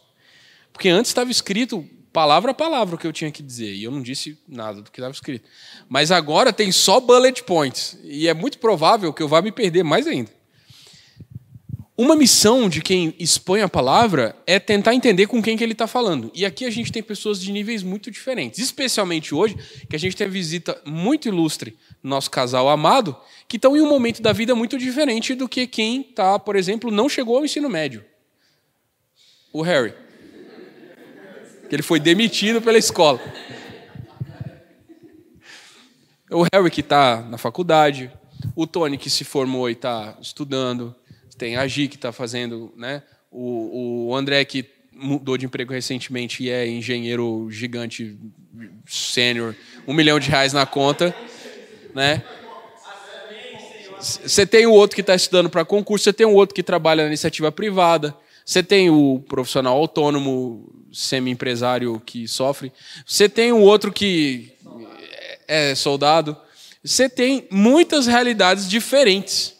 Porque 0.73 0.89
antes 0.89 1.11
estava 1.11 1.31
escrito 1.31 1.87
palavra 2.13 2.51
a 2.51 2.55
palavra 2.55 2.97
o 2.97 2.99
que 2.99 3.07
eu 3.07 3.13
tinha 3.13 3.31
que 3.31 3.43
dizer. 3.43 3.73
E 3.75 3.85
eu 3.85 3.91
não 3.91 4.03
disse 4.03 4.39
nada 4.49 4.81
do 4.83 4.91
que 4.91 4.99
estava 4.99 5.13
escrito. 5.13 5.49
Mas 5.89 6.11
agora 6.11 6.53
tem 6.53 6.73
só 6.73 6.99
bullet 6.99 7.43
points. 7.45 7.99
E 8.03 8.27
é 8.27 8.35
muito 8.35 8.59
provável 8.59 9.13
que 9.13 9.23
eu 9.23 9.29
vá 9.29 9.43
me 9.43 9.53
perder 9.53 9.83
mais 9.83 10.07
ainda. 10.07 10.31
Uma 12.01 12.17
missão 12.17 12.67
de 12.67 12.81
quem 12.81 13.15
expõe 13.19 13.61
a 13.61 13.69
palavra 13.69 14.35
é 14.47 14.59
tentar 14.59 14.95
entender 14.95 15.27
com 15.27 15.43
quem 15.43 15.55
que 15.55 15.63
ele 15.63 15.73
está 15.73 15.87
falando. 15.87 16.33
E 16.35 16.47
aqui 16.47 16.65
a 16.65 16.71
gente 16.71 16.91
tem 16.91 17.03
pessoas 17.03 17.39
de 17.39 17.53
níveis 17.53 17.83
muito 17.83 18.11
diferentes. 18.11 18.59
Especialmente 18.59 19.35
hoje, 19.35 19.55
que 19.87 19.95
a 19.95 19.99
gente 19.99 20.17
tem 20.17 20.27
a 20.27 20.31
visita 20.31 20.81
muito 20.87 21.29
ilustre 21.29 21.77
nosso 22.03 22.31
casal 22.31 22.71
amado, 22.71 23.15
que 23.47 23.59
estão 23.59 23.77
em 23.77 23.83
um 23.83 23.87
momento 23.87 24.23
da 24.23 24.33
vida 24.33 24.55
muito 24.55 24.79
diferente 24.79 25.35
do 25.35 25.47
que 25.47 25.67
quem 25.67 26.01
está, 26.01 26.39
por 26.39 26.57
exemplo, 26.57 26.91
não 26.91 27.07
chegou 27.07 27.37
ao 27.37 27.45
ensino 27.45 27.69
médio. 27.69 28.03
O 29.53 29.61
Harry. 29.61 29.93
Ele 31.71 31.83
foi 31.83 32.01
demitido 32.01 32.63
pela 32.63 32.79
escola. 32.79 33.21
O 36.31 36.47
Harry 36.51 36.71
que 36.71 36.81
está 36.81 37.21
na 37.21 37.37
faculdade, 37.37 38.11
o 38.57 38.67
Tony 38.67 38.97
que 38.97 39.11
se 39.11 39.23
formou 39.23 39.69
e 39.69 39.75
está 39.75 40.17
estudando, 40.19 40.97
tem 41.41 41.57
a 41.57 41.67
Gi 41.67 41.89
que 41.89 41.97
está 41.97 42.13
fazendo, 42.13 42.71
né? 42.77 43.03
O, 43.33 44.09
o 44.09 44.15
André 44.15 44.45
que 44.45 44.63
mudou 44.93 45.39
de 45.39 45.47
emprego 45.47 45.73
recentemente 45.73 46.45
e 46.45 46.51
é 46.51 46.69
engenheiro 46.69 47.49
gigante 47.51 48.19
sênior, 48.87 49.57
um 49.89 49.95
milhão 49.95 50.21
de 50.21 50.29
reais 50.29 50.53
na 50.53 50.67
conta, 50.67 51.17
né? 51.95 52.23
Você 53.99 54.45
tem 54.45 54.67
o 54.67 54.73
outro 54.73 54.95
que 54.95 55.01
está 55.01 55.15
estudando 55.15 55.49
para 55.49 55.65
concurso, 55.65 56.05
você 56.05 56.13
tem 56.13 56.27
o 56.27 56.35
outro 56.35 56.55
que 56.55 56.63
trabalha 56.63 57.05
na 57.05 57.09
iniciativa 57.09 57.51
privada, 57.51 58.15
você 58.45 58.63
tem 58.63 58.91
o 58.91 59.25
profissional 59.27 59.79
autônomo, 59.79 60.71
semi-empresário 60.93 62.03
que 62.05 62.29
sofre, 62.29 62.71
você 63.07 63.31
tem 63.31 63.51
o 63.51 63.61
outro 63.61 63.91
que 63.91 64.53
é 65.49 65.75
soldado, 65.75 66.37
você 66.85 67.09
tem 67.09 67.47
muitas 67.51 68.07
realidades 68.07 68.69
diferentes. 68.69 69.60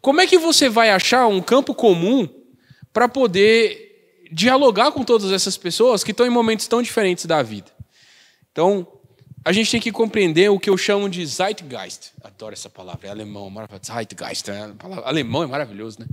Como 0.00 0.20
é 0.20 0.26
que 0.26 0.38
você 0.38 0.68
vai 0.68 0.90
achar 0.90 1.26
um 1.26 1.40
campo 1.40 1.74
comum 1.74 2.28
para 2.92 3.08
poder 3.08 4.26
dialogar 4.32 4.92
com 4.92 5.04
todas 5.04 5.30
essas 5.32 5.56
pessoas 5.56 6.02
que 6.02 6.12
estão 6.12 6.26
em 6.26 6.30
momentos 6.30 6.66
tão 6.66 6.80
diferentes 6.80 7.26
da 7.26 7.42
vida? 7.42 7.70
Então, 8.50 8.86
a 9.44 9.52
gente 9.52 9.70
tem 9.70 9.80
que 9.80 9.92
compreender 9.92 10.50
o 10.50 10.58
que 10.58 10.70
eu 10.70 10.76
chamo 10.76 11.08
de 11.08 11.24
Zeitgeist. 11.24 12.12
Adoro 12.22 12.52
essa 12.52 12.68
palavra, 12.68 13.08
é 13.08 13.10
alemão, 13.10 13.52
é. 13.60 13.80
Zeitgeist, 13.84 14.48
né? 14.48 14.74
alemão 15.04 15.42
é 15.42 15.46
maravilhoso, 15.46 16.00
né? 16.00 16.06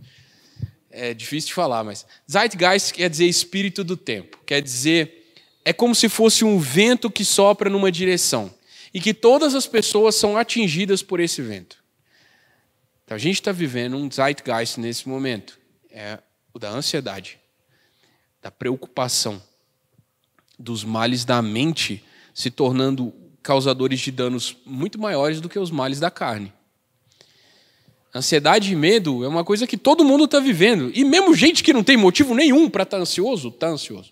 É 0.90 1.14
difícil 1.14 1.48
de 1.48 1.54
falar, 1.54 1.84
mas 1.84 2.06
Zeitgeist 2.30 2.94
quer 2.94 3.10
dizer 3.10 3.26
espírito 3.26 3.84
do 3.84 3.96
tempo. 3.96 4.40
Quer 4.46 4.62
dizer, 4.62 5.34
é 5.64 5.72
como 5.72 5.94
se 5.94 6.10
fosse 6.10 6.44
um 6.44 6.58
vento 6.58 7.12
que 7.12 7.24
sopra 7.26 7.70
numa 7.70 7.92
direção 7.92 8.54
e 8.94 9.00
que 9.00 9.14
todas 9.14 9.54
as 9.54 9.68
pessoas 9.68 10.16
são 10.16 10.38
atingidas 10.38 11.04
por 11.04 11.20
esse 11.20 11.42
vento. 11.42 11.78
Então 13.08 13.16
a 13.16 13.18
gente 13.18 13.36
está 13.36 13.54
vivendo 13.54 13.96
um 13.96 14.12
zeitgeist 14.12 14.82
nesse 14.82 15.08
momento. 15.08 15.58
É 15.90 16.20
o 16.54 16.60
da 16.60 16.70
ansiedade, 16.70 17.40
da 18.42 18.52
preocupação, 18.52 19.42
dos 20.60 20.84
males 20.84 21.24
da 21.24 21.42
mente 21.42 22.04
se 22.34 22.52
tornando 22.52 23.14
causadores 23.42 24.02
de 24.02 24.12
danos 24.12 24.58
muito 24.66 25.00
maiores 25.00 25.40
do 25.40 25.48
que 25.48 25.58
os 25.58 25.72
males 25.72 26.02
da 26.02 26.12
carne. 26.12 26.52
Ansiedade 28.14 28.74
e 28.74 28.76
medo 28.76 29.24
é 29.24 29.28
uma 29.30 29.46
coisa 29.46 29.66
que 29.66 29.78
todo 29.78 30.04
mundo 30.04 30.26
está 30.26 30.42
vivendo. 30.42 30.92
E 30.94 31.06
mesmo 31.06 31.34
gente 31.34 31.64
que 31.64 31.72
não 31.72 31.86
tem 31.86 31.96
motivo 31.96 32.36
nenhum 32.36 32.70
para 32.70 32.84
estar 32.84 32.98
tá 32.98 33.02
ansioso, 33.04 33.48
está 33.48 33.68
ansioso. 33.68 34.12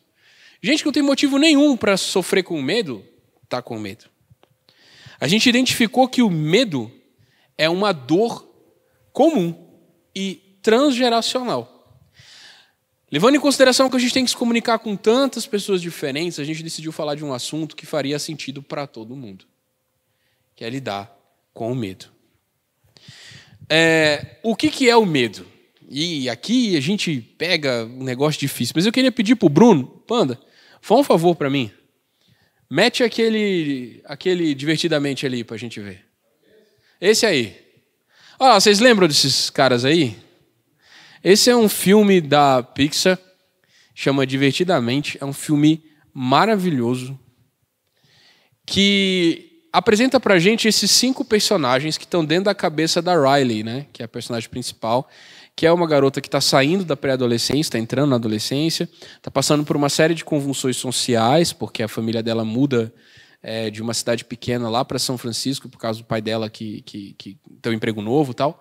Gente 0.63 0.79
que 0.79 0.85
não 0.85 0.93
tem 0.93 1.03
motivo 1.03 1.37
nenhum 1.37 1.75
para 1.75 1.97
sofrer 1.97 2.43
com 2.43 2.61
medo, 2.61 3.03
está 3.43 3.61
com 3.61 3.77
medo. 3.77 4.05
A 5.19 5.27
gente 5.27 5.49
identificou 5.49 6.07
que 6.07 6.21
o 6.21 6.29
medo 6.29 6.89
é 7.57 7.69
uma 7.69 7.91
dor 7.91 8.44
comum 9.15 9.55
e 10.13 10.59
transgeracional. 10.61 11.71
Levando 13.09 13.35
em 13.35 13.39
consideração 13.39 13.89
que 13.89 13.95
a 13.95 13.99
gente 13.99 14.13
tem 14.13 14.25
que 14.25 14.31
se 14.31 14.35
comunicar 14.35 14.77
com 14.77 14.97
tantas 14.97 15.47
pessoas 15.47 15.81
diferentes, 15.81 16.37
a 16.37 16.43
gente 16.43 16.61
decidiu 16.61 16.91
falar 16.91 17.15
de 17.15 17.23
um 17.23 17.33
assunto 17.33 17.77
que 17.77 17.85
faria 17.85 18.19
sentido 18.19 18.61
para 18.61 18.85
todo 18.85 19.15
mundo, 19.15 19.45
que 20.53 20.65
é 20.65 20.69
lidar 20.69 21.17
com 21.53 21.71
o 21.71 21.75
medo. 21.75 22.07
É, 23.69 24.37
o 24.43 24.53
que, 24.53 24.69
que 24.69 24.89
é 24.89 24.97
o 24.97 25.05
medo? 25.05 25.47
E 25.89 26.27
aqui 26.29 26.75
a 26.75 26.81
gente 26.81 27.21
pega 27.37 27.85
um 27.85 28.03
negócio 28.03 28.37
difícil, 28.37 28.73
mas 28.75 28.85
eu 28.85 28.91
queria 28.91 29.13
pedir 29.13 29.35
para 29.37 29.45
o 29.45 29.49
Bruno, 29.49 29.87
Panda, 30.05 30.37
faz 30.81 30.99
um 30.99 31.03
favor 31.05 31.35
para 31.37 31.49
mim. 31.49 31.71
Mete 32.69 33.01
aquele, 33.01 34.01
aquele 34.03 34.53
divertidamente 34.53 35.25
ali 35.25 35.41
para 35.41 35.55
a 35.55 35.59
gente 35.59 35.79
ver. 35.79 36.03
Esse 36.99 37.25
aí. 37.25 37.64
Ah, 38.37 38.59
vocês 38.59 38.81
lembram 38.81 39.07
desses 39.07 39.49
caras 39.49 39.85
aí? 39.85 40.17
Esse 41.23 41.49
é 41.49 41.55
um 41.55 41.69
filme 41.69 42.19
da 42.19 42.61
Pixar, 42.61 43.17
chama 43.93 44.27
Divertidamente. 44.27 45.17
É 45.21 45.25
um 45.25 45.31
filme 45.31 45.81
maravilhoso 46.13 47.17
que 48.65 49.61
apresenta 49.71 50.19
pra 50.19 50.37
gente 50.37 50.67
esses 50.67 50.91
cinco 50.91 51.23
personagens 51.23 51.97
que 51.97 52.03
estão 52.03 52.25
dentro 52.25 52.45
da 52.45 52.55
cabeça 52.55 53.01
da 53.01 53.15
Riley, 53.15 53.63
né? 53.63 53.85
Que 53.93 54.01
é 54.01 54.05
a 54.05 54.09
personagem 54.09 54.49
principal, 54.49 55.09
que 55.55 55.65
é 55.65 55.71
uma 55.71 55.87
garota 55.87 56.19
que 56.19 56.27
está 56.27 56.41
saindo 56.41 56.83
da 56.83 56.97
pré-adolescência, 56.97 57.61
está 57.61 57.79
entrando 57.79 58.09
na 58.09 58.17
adolescência, 58.17 58.89
está 59.15 59.31
passando 59.31 59.63
por 59.63 59.77
uma 59.77 59.87
série 59.87 60.13
de 60.13 60.25
convulsões 60.25 60.75
sociais, 60.75 61.53
porque 61.53 61.81
a 61.81 61.87
família 61.87 62.21
dela 62.21 62.43
muda 62.43 62.93
é, 63.47 63.69
de 63.69 63.79
uma 63.79 63.93
cidade 63.93 64.25
pequena 64.25 64.67
lá 64.67 64.83
para 64.83 64.97
São 64.97 65.19
Francisco, 65.19 65.69
por 65.69 65.77
causa 65.77 65.99
do 65.99 66.05
pai 66.05 66.19
dela 66.19 66.49
que, 66.49 66.81
que, 66.81 67.13
que 67.15 67.37
tem 67.61 67.71
um 67.71 67.75
emprego 67.75 68.01
novo 68.01 68.33
tal. 68.33 68.59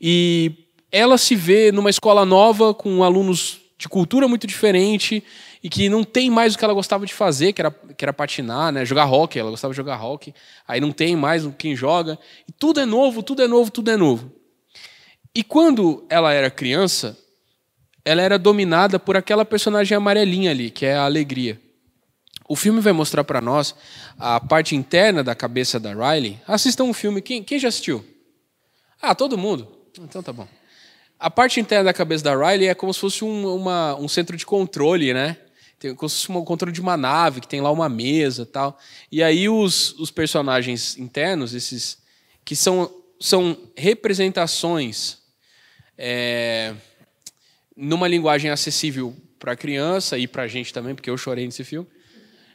E 0.00 0.68
ela 0.92 1.18
se 1.18 1.34
vê 1.34 1.72
numa 1.72 1.90
escola 1.90 2.24
nova, 2.24 2.72
com 2.72 3.02
alunos 3.02 3.60
de 3.76 3.88
cultura 3.88 4.28
muito 4.28 4.46
diferente, 4.46 5.24
e 5.64 5.68
que 5.68 5.88
não 5.88 6.04
tem 6.04 6.30
mais 6.30 6.54
o 6.54 6.58
que 6.58 6.64
ela 6.64 6.72
gostava 6.72 7.04
de 7.04 7.12
fazer, 7.12 7.52
que 7.52 7.60
era, 7.60 7.72
que 7.72 8.04
era 8.04 8.12
patinar, 8.12 8.70
né? 8.70 8.84
jogar 8.84 9.04
rock, 9.04 9.36
ela 9.36 9.50
gostava 9.50 9.74
de 9.74 9.76
jogar 9.76 9.96
rock, 9.96 10.32
aí 10.66 10.80
não 10.80 10.92
tem 10.92 11.16
mais 11.16 11.44
quem 11.58 11.74
joga, 11.74 12.16
e 12.48 12.52
tudo 12.52 12.78
é 12.78 12.86
novo, 12.86 13.24
tudo 13.24 13.42
é 13.42 13.48
novo, 13.48 13.68
tudo 13.68 13.90
é 13.90 13.96
novo. 13.96 14.30
E 15.34 15.42
quando 15.42 16.04
ela 16.08 16.32
era 16.32 16.50
criança, 16.50 17.18
ela 18.04 18.22
era 18.22 18.38
dominada 18.38 18.98
por 18.98 19.16
aquela 19.16 19.44
personagem 19.44 19.96
amarelinha 19.96 20.52
ali, 20.52 20.70
que 20.70 20.86
é 20.86 20.94
a 20.94 21.04
alegria. 21.04 21.60
O 22.50 22.56
filme 22.56 22.80
vai 22.80 22.92
mostrar 22.92 23.22
para 23.22 23.40
nós 23.40 23.76
a 24.18 24.40
parte 24.40 24.74
interna 24.74 25.22
da 25.22 25.36
cabeça 25.36 25.78
da 25.78 25.94
Riley. 25.94 26.36
Assistam 26.48 26.82
um 26.82 26.92
filme. 26.92 27.22
Quem, 27.22 27.44
quem 27.44 27.60
já 27.60 27.68
assistiu? 27.68 28.04
Ah, 29.00 29.14
todo 29.14 29.38
mundo? 29.38 29.68
Então 29.96 30.20
tá 30.20 30.32
bom. 30.32 30.48
A 31.16 31.30
parte 31.30 31.60
interna 31.60 31.84
da 31.84 31.92
cabeça 31.92 32.24
da 32.24 32.34
Riley 32.34 32.66
é 32.66 32.74
como 32.74 32.92
se 32.92 32.98
fosse 32.98 33.24
um, 33.24 33.54
uma, 33.54 33.94
um 33.94 34.08
centro 34.08 34.36
de 34.36 34.44
controle, 34.44 35.14
né? 35.14 35.36
Tem 35.78 35.94
como 35.94 36.08
se 36.08 36.26
fosse 36.26 36.32
um 36.36 36.44
controle 36.44 36.72
de 36.72 36.80
uma 36.80 36.96
nave, 36.96 37.40
que 37.40 37.46
tem 37.46 37.60
lá 37.60 37.70
uma 37.70 37.88
mesa 37.88 38.44
tal. 38.44 38.76
E 39.12 39.22
aí 39.22 39.48
os, 39.48 39.92
os 40.00 40.10
personagens 40.10 40.98
internos, 40.98 41.54
esses 41.54 41.98
que 42.44 42.56
são, 42.56 42.92
são 43.20 43.56
representações 43.76 45.18
é, 45.96 46.74
numa 47.76 48.08
linguagem 48.08 48.50
acessível 48.50 49.14
para 49.38 49.54
criança 49.54 50.18
e 50.18 50.26
para 50.26 50.42
a 50.42 50.48
gente 50.48 50.72
também, 50.72 50.96
porque 50.96 51.10
eu 51.10 51.16
chorei 51.16 51.44
nesse 51.44 51.62
filme 51.62 51.86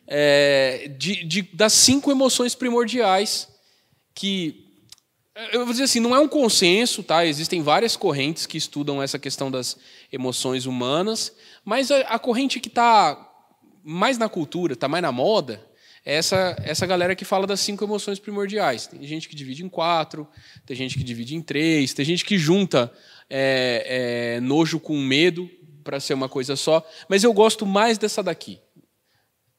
é, 0.07 0.91
de, 0.97 1.24
de, 1.24 1.41
das 1.53 1.74
cinco 1.74 2.12
emoções 2.12 2.55
primordiais 2.55 3.47
que 4.13 4.65
eu 5.51 5.65
vou 5.65 5.74
dizer 5.74 5.83
assim, 5.83 6.00
não 6.00 6.15
é 6.15 6.19
um 6.19 6.29
consenso, 6.29 7.03
tá? 7.03 7.25
Existem 7.25 7.62
várias 7.62 7.97
correntes 7.97 8.45
que 8.45 8.57
estudam 8.57 9.03
essa 9.03 9.19
questão 9.19 9.51
das 9.51 9.77
emoções 10.12 10.65
humanas, 10.65 11.33
mas 11.63 11.91
a, 11.91 12.00
a 12.01 12.17
corrente 12.17 12.59
que 12.59 12.69
está 12.69 13.31
mais 13.83 14.17
na 14.17 14.29
cultura, 14.29 14.74
está 14.74 14.88
mais 14.88 15.01
na 15.01 15.12
moda, 15.12 15.62
é 16.05 16.15
essa, 16.15 16.55
essa 16.63 16.85
galera 16.85 17.15
que 17.15 17.25
fala 17.25 17.45
das 17.45 17.59
cinco 17.59 17.83
emoções 17.83 18.17
primordiais. 18.17 18.88
Tem 18.88 19.03
gente 19.03 19.27
que 19.27 19.35
divide 19.35 19.65
em 19.65 19.69
quatro, 19.69 20.25
tem 20.65 20.77
gente 20.77 20.97
que 20.97 21.03
divide 21.03 21.35
em 21.35 21.41
três, 21.41 21.93
tem 21.93 22.05
gente 22.05 22.24
que 22.24 22.38
junta 22.38 22.93
é, 23.29 24.35
é, 24.38 24.39
nojo 24.39 24.79
com 24.79 24.97
medo 24.97 25.50
para 25.83 26.00
ser 26.00 26.13
uma 26.13 26.29
coisa 26.29 26.55
só, 26.55 26.85
mas 27.09 27.24
eu 27.24 27.33
gosto 27.33 27.65
mais 27.65 27.97
dessa 27.97 28.24
daqui. 28.24 28.59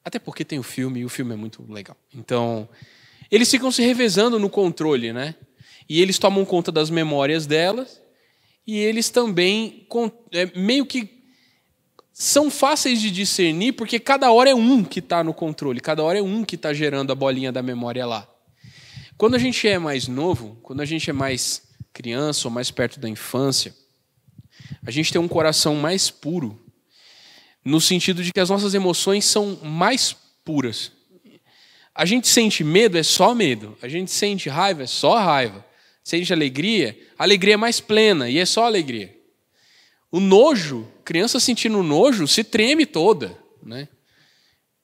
Até 0.06 0.20
porque 0.20 0.44
tem 0.44 0.56
o 0.56 0.62
filme 0.62 1.00
e 1.00 1.04
o 1.04 1.08
filme 1.08 1.32
é 1.32 1.36
muito 1.36 1.66
legal. 1.68 1.96
Então, 2.14 2.68
eles 3.28 3.50
ficam 3.50 3.72
se 3.72 3.82
revezando 3.82 4.38
no 4.38 4.48
controle, 4.48 5.12
né? 5.12 5.34
E 5.88 6.00
eles 6.00 6.16
tomam 6.16 6.44
conta 6.44 6.70
das 6.70 6.90
memórias 6.90 7.44
delas 7.44 8.00
e 8.64 8.78
eles 8.78 9.10
também 9.10 9.84
é, 10.30 10.46
meio 10.56 10.86
que 10.86 11.10
são 12.12 12.48
fáceis 12.52 13.00
de 13.00 13.10
discernir 13.10 13.72
porque 13.72 13.98
cada 13.98 14.30
hora 14.30 14.48
é 14.48 14.54
um 14.54 14.84
que 14.84 15.00
está 15.00 15.25
no 15.25 15.34
controle, 15.34 15.80
cada 15.80 16.04
hora 16.04 16.20
é 16.20 16.22
um 16.22 16.44
que 16.44 16.54
está 16.54 16.72
gerando 16.72 17.10
a 17.10 17.16
bolinha 17.16 17.50
da 17.50 17.60
memória 17.60 18.06
lá. 18.06 18.32
Quando 19.18 19.34
a 19.34 19.40
gente 19.40 19.66
é 19.66 19.76
mais 19.76 20.06
novo, 20.06 20.56
quando 20.62 20.82
a 20.82 20.84
gente 20.84 21.10
é 21.10 21.12
mais 21.12 21.64
criança 21.92 22.46
ou 22.46 22.54
mais 22.54 22.70
perto 22.70 23.00
da 23.00 23.08
infância, 23.08 23.75
a 24.86 24.90
gente 24.92 25.12
tem 25.12 25.20
um 25.20 25.26
coração 25.26 25.75
mais 25.75 26.10
puro 26.10 26.64
no 27.66 27.80
sentido 27.80 28.23
de 28.23 28.32
que 28.32 28.38
as 28.38 28.49
nossas 28.49 28.75
emoções 28.75 29.25
são 29.25 29.58
mais 29.61 30.14
puras. 30.44 30.92
A 31.92 32.04
gente 32.04 32.28
sente 32.28 32.62
medo, 32.62 32.96
é 32.96 33.02
só 33.02 33.35
medo. 33.35 33.76
A 33.82 33.88
gente 33.88 34.12
sente 34.12 34.49
raiva, 34.49 34.85
é 34.85 34.87
só 34.87 35.18
raiva. 35.18 35.66
Sente 36.04 36.32
alegria, 36.32 36.96
alegria 37.18 37.54
é 37.54 37.56
mais 37.56 37.80
plena 37.80 38.30
e 38.30 38.38
é 38.38 38.46
só 38.46 38.64
alegria. 38.64 39.12
O 40.12 40.20
nojo, 40.20 40.87
criança 41.04 41.40
sentindo 41.40 41.82
nojo, 41.82 42.28
se 42.28 42.44
treme 42.44 42.87
toda, 42.87 43.37
né? 43.61 43.88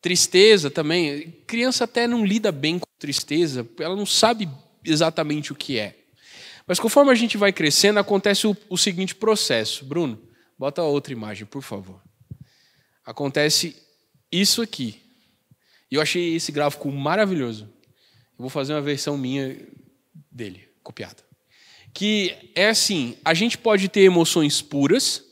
Tristeza 0.01 0.69
também, 0.69 1.31
criança 1.47 1.85
até 1.85 2.09
não 2.09 2.27
lida 2.27 2.51
bem 2.51 2.81
com 2.81 2.87
tristeza, 2.99 3.65
ela 3.79 3.95
não 3.95 4.05
sabe 4.05 4.49
exatamente 4.85 5.53
o 5.53 5.55
que 5.55 5.79
é. 5.79 5.95
Mas 6.67 6.81
conforme 6.81 7.13
a 7.13 7.15
gente 7.15 7.37
vai 7.37 7.53
crescendo, 7.53 8.01
acontece 8.01 8.49
o, 8.49 8.57
o 8.69 8.77
seguinte 8.77 9.15
processo. 9.15 9.85
Bruno, 9.85 10.21
bota 10.59 10.83
outra 10.83 11.13
imagem, 11.13 11.47
por 11.47 11.63
favor. 11.63 12.03
Acontece 13.13 13.77
isso 14.33 14.63
aqui. 14.63 14.99
E 15.91 15.97
eu 15.97 16.01
achei 16.01 16.35
esse 16.35 16.51
gráfico 16.51 16.91
maravilhoso. 16.91 17.65
Eu 17.65 18.39
vou 18.39 18.49
fazer 18.49 18.73
uma 18.73 18.81
versão 18.81 19.19
minha 19.19 19.55
dele, 20.31 20.67
copiada. 20.83 21.23
Que 21.93 22.35
é 22.55 22.71
assim: 22.71 23.15
a 23.23 23.35
gente 23.35 23.59
pode 23.59 23.87
ter 23.91 24.01
emoções 24.01 24.63
puras 24.63 25.23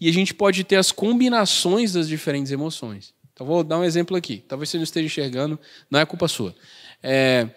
e 0.00 0.08
a 0.08 0.12
gente 0.12 0.32
pode 0.32 0.62
ter 0.62 0.76
as 0.76 0.92
combinações 0.92 1.92
das 1.92 2.06
diferentes 2.06 2.52
emoções. 2.52 3.12
Então, 3.32 3.44
vou 3.44 3.64
dar 3.64 3.80
um 3.80 3.84
exemplo 3.84 4.16
aqui. 4.16 4.44
Talvez 4.46 4.70
você 4.70 4.76
não 4.76 4.84
esteja 4.84 5.06
enxergando, 5.06 5.58
não 5.90 5.98
é 5.98 6.06
culpa 6.06 6.28
sua. 6.28 6.54
É, 7.02 7.48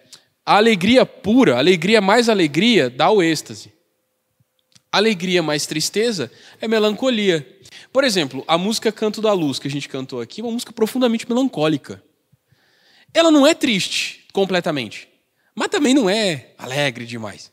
a 0.44 0.56
alegria 0.56 1.06
pura, 1.06 1.54
a 1.54 1.58
alegria 1.58 2.00
mais 2.00 2.28
alegria, 2.28 2.90
dá 2.90 3.08
o 3.12 3.22
êxtase. 3.22 3.72
Alegria 4.90 5.40
mais 5.40 5.66
tristeza 5.66 6.32
é 6.60 6.66
melancolia. 6.66 7.46
Por 7.92 8.04
exemplo, 8.04 8.44
a 8.46 8.58
música 8.58 8.92
Canto 8.92 9.20
da 9.20 9.32
Luz, 9.32 9.58
que 9.58 9.68
a 9.68 9.70
gente 9.70 9.88
cantou 9.88 10.20
aqui, 10.20 10.40
é 10.40 10.44
uma 10.44 10.52
música 10.52 10.72
profundamente 10.72 11.28
melancólica. 11.28 12.02
Ela 13.14 13.30
não 13.30 13.46
é 13.46 13.54
triste 13.54 14.26
completamente, 14.32 15.08
mas 15.54 15.68
também 15.68 15.94
não 15.94 16.08
é 16.08 16.52
alegre 16.58 17.06
demais. 17.06 17.50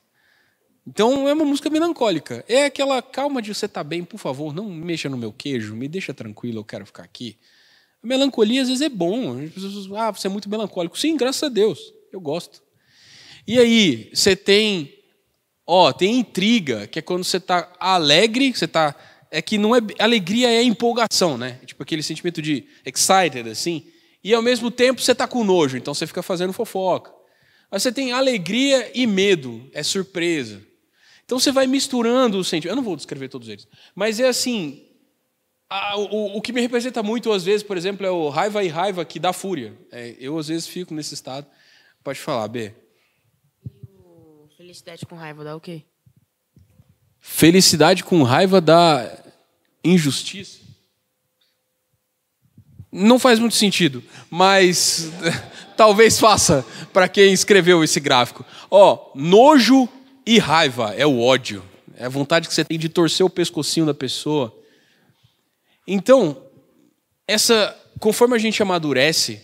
Então 0.86 1.28
é 1.28 1.34
uma 1.34 1.46
música 1.46 1.70
melancólica. 1.70 2.46
É 2.48 2.66
aquela 2.66 3.02
calma 3.02 3.42
de 3.42 3.54
você 3.54 3.68
tá 3.68 3.84
bem, 3.84 4.04
por 4.04 4.20
favor, 4.20 4.54
não 4.54 4.70
mexa 4.70 5.10
no 5.10 5.18
meu 5.18 5.34
queijo, 5.34 5.76
me 5.76 5.88
deixa 5.88 6.14
tranquilo, 6.14 6.60
eu 6.60 6.64
quero 6.64 6.86
ficar 6.86 7.04
aqui. 7.04 7.38
A 8.04 8.08
melancolia 8.08 8.62
às 8.62 8.68
vezes 8.68 8.82
é 8.82 8.90
bom. 8.90 9.42
As 9.42 9.52
pessoas, 9.52 9.92
ah, 9.94 10.12
você 10.12 10.28
é 10.28 10.30
muito 10.30 10.50
melancólico. 10.50 11.00
Sim, 11.00 11.18
graças 11.18 11.42
a 11.42 11.50
Deus, 11.50 11.92
eu 12.12 12.22
gosto. 12.22 12.62
E 13.48 13.58
aí, 13.58 14.12
você 14.14 14.36
tem, 14.36 14.94
ó, 15.66 15.92
tem 15.92 16.20
intriga, 16.20 16.86
que 16.88 17.00
é 17.00 17.02
quando 17.02 17.24
você 17.24 17.38
está 17.38 17.72
alegre, 17.80 18.54
você 18.54 18.66
está 18.66 18.96
é 19.36 19.42
que 19.42 19.58
não 19.58 19.76
é 19.76 19.80
alegria 20.00 20.50
é 20.50 20.64
empolgação, 20.64 21.38
né? 21.38 21.60
Tipo 21.66 21.84
aquele 21.84 22.02
sentimento 22.02 22.42
de 22.42 22.66
excited 22.86 23.50
assim, 23.50 23.86
e 24.24 24.34
ao 24.34 24.42
mesmo 24.42 24.72
tempo 24.72 25.02
você 25.02 25.12
está 25.12 25.28
com 25.28 25.44
nojo, 25.44 25.76
então 25.76 25.94
você 25.94 26.08
fica 26.08 26.24
fazendo 26.24 26.54
fofoca. 26.54 27.14
Mas 27.70 27.84
você 27.84 27.92
tem 27.92 28.14
alegria 28.14 28.90
e 28.94 29.06
medo, 29.06 29.70
é 29.74 29.84
surpresa. 29.84 30.62
Então 31.26 31.38
você 31.38 31.52
vai 31.52 31.68
misturando 31.68 32.38
os 32.38 32.48
sentimentos. 32.48 32.70
Eu 32.70 32.76
não 32.78 32.84
vou 32.84 32.96
descrever 32.96 33.28
todos 33.28 33.50
eles, 33.50 33.68
mas 33.94 34.22
é 34.22 34.28
assim, 34.30 34.88
a, 35.70 35.98
o, 35.98 36.38
o, 36.38 36.42
que 36.42 36.54
me 36.54 36.62
representa 36.62 37.04
muito, 37.04 37.30
às 37.34 37.44
vezes, 37.44 37.62
por 37.62 37.76
exemplo, 37.76 38.06
é 38.06 38.12
o 38.12 38.30
raiva 38.30 38.64
e 38.64 38.70
raiva 38.70 39.04
que 39.04 39.20
dá 39.20 39.34
fúria. 39.34 39.78
É, 39.92 40.16
eu, 40.18 40.38
às 40.38 40.48
vezes, 40.48 40.66
fico 40.66 40.94
nesse 40.94 41.14
estado. 41.14 41.46
Pode 42.02 42.20
falar, 42.20 42.48
B. 42.48 42.72
E 43.66 44.56
felicidade 44.56 45.06
com 45.06 45.16
raiva 45.16 45.44
dá 45.44 45.56
o 45.56 45.60
quê? 45.60 45.84
Felicidade 47.20 48.04
com 48.04 48.24
raiva 48.24 48.62
dá 48.62 49.25
injustiça. 49.86 50.60
Não 52.92 53.20
faz 53.20 53.40
muito 53.40 53.56
sentido, 53.56 54.04
mas 54.30 55.12
talvez 55.78 56.20
faça 56.20 56.66
para 56.92 57.08
quem 57.08 57.32
escreveu 57.32 57.84
esse 57.84 58.00
gráfico. 58.00 58.46
Ó, 58.70 59.12
nojo 59.16 59.88
e 60.26 60.40
raiva 60.40 60.94
é 60.98 61.06
o 61.06 61.22
ódio. 61.22 61.64
É 61.98 62.06
a 62.06 62.10
vontade 62.10 62.48
que 62.48 62.54
você 62.54 62.66
tem 62.66 62.78
de 62.78 62.90
torcer 62.90 63.26
o 63.26 63.30
pescocinho 63.30 63.86
da 63.86 63.94
pessoa 63.94 64.54
então, 65.88 66.42
essa, 67.28 67.78
conforme 68.00 68.36
a 68.36 68.40
gente 68.40 68.62
amadurece, 68.62 69.42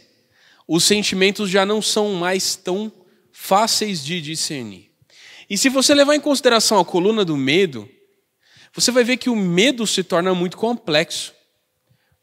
os 0.67 0.83
sentimentos 0.83 1.49
já 1.49 1.65
não 1.65 1.81
são 1.81 2.13
mais 2.13 2.55
tão 2.55 2.91
fáceis 3.31 4.03
de 4.03 4.21
discernir. 4.21 4.89
E 5.49 5.57
se 5.57 5.69
você 5.69 5.93
levar 5.93 6.15
em 6.15 6.19
consideração 6.19 6.79
a 6.79 6.85
coluna 6.85 7.23
do 7.23 7.37
medo, 7.37 7.87
você 8.73 8.91
vai 8.91 9.03
ver 9.03 9.17
que 9.17 9.29
o 9.29 9.35
medo 9.35 9.85
se 9.85 10.03
torna 10.03 10.33
muito 10.33 10.57
complexo. 10.57 11.33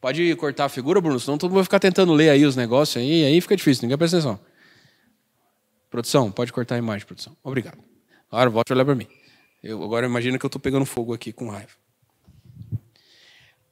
Pode 0.01 0.35
cortar 0.37 0.67
a 0.67 0.69
figura, 0.69 1.01
Bruno, 1.01 1.19
senão 1.19 1.37
todo 1.37 1.51
mundo 1.51 1.57
vai 1.57 1.65
ficar 1.65 1.81
tentando 1.81 2.13
ler 2.13 2.31
aí 2.31 2.45
os 2.45 2.55
negócios 2.55 3.03
aí, 3.03 3.25
aí 3.25 3.41
fica 3.41 3.57
difícil, 3.57 3.83
ninguém 3.83 3.99
presta 3.99 4.19
atenção. 4.19 4.39
Produção, 5.91 6.31
pode 6.31 6.53
cortar 6.53 6.77
a 6.77 6.79
imagem, 6.79 7.07
produção. 7.07 7.37
Obrigado. 7.43 7.79
Agora 8.31 8.51
volte 8.51 8.73
a 8.73 8.77
olhar 8.77 8.85
para 8.85 8.95
mim. 8.95 9.07
Eu, 9.63 9.83
agora 9.83 10.07
imagina 10.07 10.39
que 10.39 10.45
eu 10.45 10.49
estou 10.49 10.61
pegando 10.61 10.85
fogo 10.85 11.13
aqui 11.13 11.33
com 11.33 11.49
raiva 11.49 11.73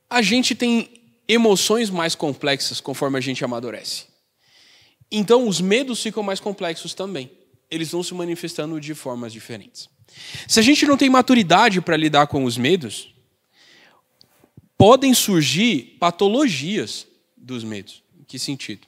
a 0.09 0.23
gente 0.23 0.55
tem 0.55 0.89
emoções 1.29 1.91
mais 1.91 2.15
complexas 2.15 2.81
conforme 2.81 3.19
a 3.19 3.21
gente 3.21 3.45
amadurece. 3.45 4.07
Então, 5.11 5.47
os 5.47 5.61
medos 5.61 6.03
ficam 6.03 6.23
mais 6.23 6.41
complexos 6.41 6.95
também. 6.95 7.31
Eles 7.71 7.91
vão 7.91 8.03
se 8.03 8.15
manifestando 8.15 8.81
de 8.81 8.95
formas 8.95 9.33
diferentes. 9.33 9.89
Se 10.47 10.61
a 10.61 10.63
gente 10.63 10.87
não 10.87 10.97
tem 10.97 11.11
maturidade 11.11 11.81
para 11.81 11.97
lidar 11.97 12.27
com 12.27 12.45
os 12.45 12.57
medos, 12.57 13.15
podem 14.77 15.15
surgir 15.15 15.97
patologias 15.99 17.07
dos 17.37 17.65
medos. 17.65 18.03
Em 18.19 18.25
que 18.25 18.39
sentido? 18.39 18.87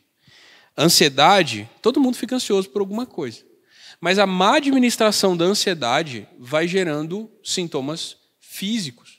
Ansiedade, 0.76 1.68
todo 1.83 2.00
mundo 2.00 2.16
fica 2.16 2.37
ansioso 2.37 2.70
por 2.70 2.81
alguma 2.81 3.07
coisa. 3.07 3.44
Mas 4.00 4.18
a 4.18 4.26
má 4.26 4.57
administração 4.57 5.37
da 5.37 5.44
ansiedade 5.44 6.28
vai 6.38 6.68
gerando 6.68 7.31
sintomas 7.42 8.16
físicos. 8.38 9.18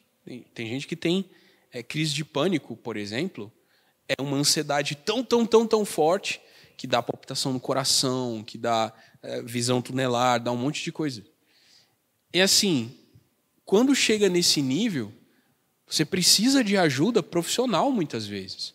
Tem 0.53 0.67
gente 0.67 0.87
que 0.87 0.95
tem 0.95 1.25
é, 1.71 1.83
crise 1.83 2.13
de 2.13 2.23
pânico, 2.23 2.77
por 2.77 2.95
exemplo, 2.95 3.51
é 4.07 4.21
uma 4.21 4.37
ansiedade 4.37 4.95
tão, 4.95 5.23
tão, 5.23 5.45
tão, 5.45 5.67
tão 5.67 5.85
forte 5.85 6.41
que 6.77 6.87
dá 6.87 7.01
palpitação 7.01 7.53
no 7.53 7.59
coração, 7.59 8.43
que 8.43 8.57
dá 8.57 8.93
é, 9.21 9.41
visão 9.41 9.81
tunelar, 9.81 10.39
dá 10.39 10.51
um 10.51 10.57
monte 10.57 10.83
de 10.83 10.91
coisa. 10.91 11.23
É 12.31 12.41
assim, 12.41 12.95
quando 13.65 13.95
chega 13.95 14.29
nesse 14.29 14.61
nível, 14.61 15.11
você 15.87 16.05
precisa 16.05 16.63
de 16.63 16.77
ajuda 16.77 17.23
profissional 17.23 17.91
muitas 17.91 18.27
vezes. 18.27 18.73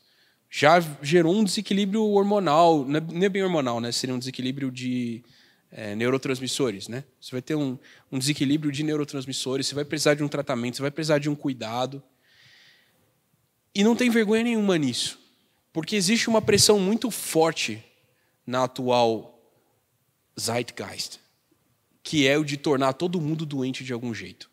Já 0.51 0.81
gerou 1.03 1.35
um 1.35 1.45
desequilíbrio 1.45 2.03
hormonal, 2.03 2.85
não 2.85 3.25
é 3.25 3.29
bem 3.29 3.43
hormonal, 3.43 3.81
né? 3.81 3.91
Seria 3.93 4.15
um 4.15 4.19
desequilíbrio 4.19 4.71
de 4.71 5.23
é, 5.71 5.95
neurotransmissores, 5.97 6.87
né? 6.87 7.03
Você 7.21 7.33
vai 7.33 7.43
ter 7.43 7.57
um, 7.57 7.77
um 8.11 8.19
desequilíbrio 8.19 8.71
de 8.71 8.85
neurotransmissores, 8.85 9.67
você 9.67 9.75
vai 9.75 9.85
precisar 9.85 10.15
de 10.15 10.23
um 10.23 10.29
tratamento, 10.29 10.77
você 10.77 10.83
vai 10.83 10.91
precisar 10.91 11.19
de 11.19 11.29
um 11.29 11.35
cuidado. 11.35 12.03
E 13.75 13.83
não 13.83 13.97
tem 13.97 14.09
vergonha 14.09 14.45
nenhuma 14.45 14.79
nisso, 14.79 15.19
porque 15.73 15.97
existe 15.97 16.29
uma 16.29 16.41
pressão 16.41 16.79
muito 16.79 17.11
forte 17.11 17.83
na 18.47 18.65
atual 18.65 19.33
zeitgeist, 20.39 21.19
que 22.05 22.29
é 22.29 22.39
o 22.39 22.45
de 22.45 22.57
tornar 22.57 22.93
todo 22.93 23.21
mundo 23.21 23.45
doente 23.45 23.83
de 23.83 23.93
algum 23.93 24.15
jeito, 24.15 24.49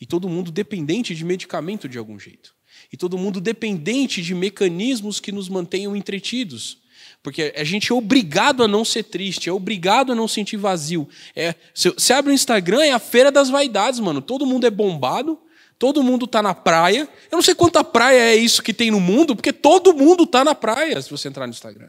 e 0.00 0.06
todo 0.06 0.28
mundo 0.28 0.52
dependente 0.52 1.14
de 1.14 1.24
medicamento 1.24 1.88
de 1.88 1.98
algum 1.98 2.18
jeito, 2.18 2.54
e 2.92 2.96
todo 2.96 3.18
mundo 3.18 3.40
dependente 3.40 4.22
de 4.22 4.34
mecanismos 4.34 5.18
que 5.18 5.32
nos 5.32 5.48
mantenham 5.48 5.96
entretidos. 5.96 6.78
Porque 7.22 7.52
a 7.56 7.64
gente 7.64 7.90
é 7.90 7.94
obrigado 7.94 8.62
a 8.62 8.68
não 8.68 8.84
ser 8.84 9.02
triste, 9.02 9.48
é 9.48 9.52
obrigado 9.52 10.12
a 10.12 10.14
não 10.14 10.28
sentir 10.28 10.56
vazio. 10.56 11.08
É, 11.34 11.54
você 11.74 12.12
abre 12.12 12.30
o 12.30 12.34
Instagram, 12.34 12.82
é 12.82 12.92
a 12.92 12.98
feira 12.98 13.30
das 13.30 13.50
vaidades, 13.50 14.00
mano. 14.00 14.22
Todo 14.22 14.46
mundo 14.46 14.66
é 14.66 14.70
bombado, 14.70 15.38
Todo 15.80 16.02
mundo 16.02 16.26
está 16.26 16.42
na 16.42 16.54
praia. 16.54 17.08
Eu 17.32 17.36
não 17.36 17.42
sei 17.42 17.54
quanta 17.54 17.82
praia 17.82 18.34
é 18.34 18.36
isso 18.36 18.62
que 18.62 18.74
tem 18.74 18.90
no 18.90 19.00
mundo, 19.00 19.34
porque 19.34 19.50
todo 19.50 19.94
mundo 19.94 20.24
está 20.24 20.44
na 20.44 20.54
praia, 20.54 21.00
se 21.00 21.10
você 21.10 21.26
entrar 21.26 21.46
no 21.46 21.54
Instagram. 21.54 21.88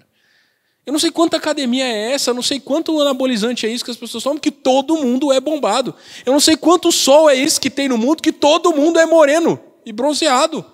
Eu 0.85 0.91
não 0.91 0.99
sei 0.99 1.11
quanta 1.11 1.37
academia 1.37 1.85
é 1.85 2.11
essa, 2.13 2.31
eu 2.31 2.33
não 2.33 2.41
sei 2.41 2.59
quanto 2.59 2.99
anabolizante 2.99 3.67
é 3.67 3.69
isso 3.69 3.85
que 3.85 3.91
as 3.91 3.97
pessoas 3.97 4.23
tomam, 4.23 4.39
que 4.39 4.49
todo 4.49 4.97
mundo 4.97 5.31
é 5.31 5.39
bombado. 5.39 5.93
Eu 6.25 6.33
não 6.33 6.39
sei 6.39 6.57
quanto 6.57 6.91
sol 6.91 7.29
é 7.29 7.37
esse 7.37 7.59
que 7.59 7.69
tem 7.69 7.87
no 7.87 7.97
mundo, 7.97 8.21
que 8.21 8.31
todo 8.31 8.73
mundo 8.73 8.99
é 8.99 9.05
moreno 9.05 9.59
e 9.85 9.91
bronzeado. 9.91 10.65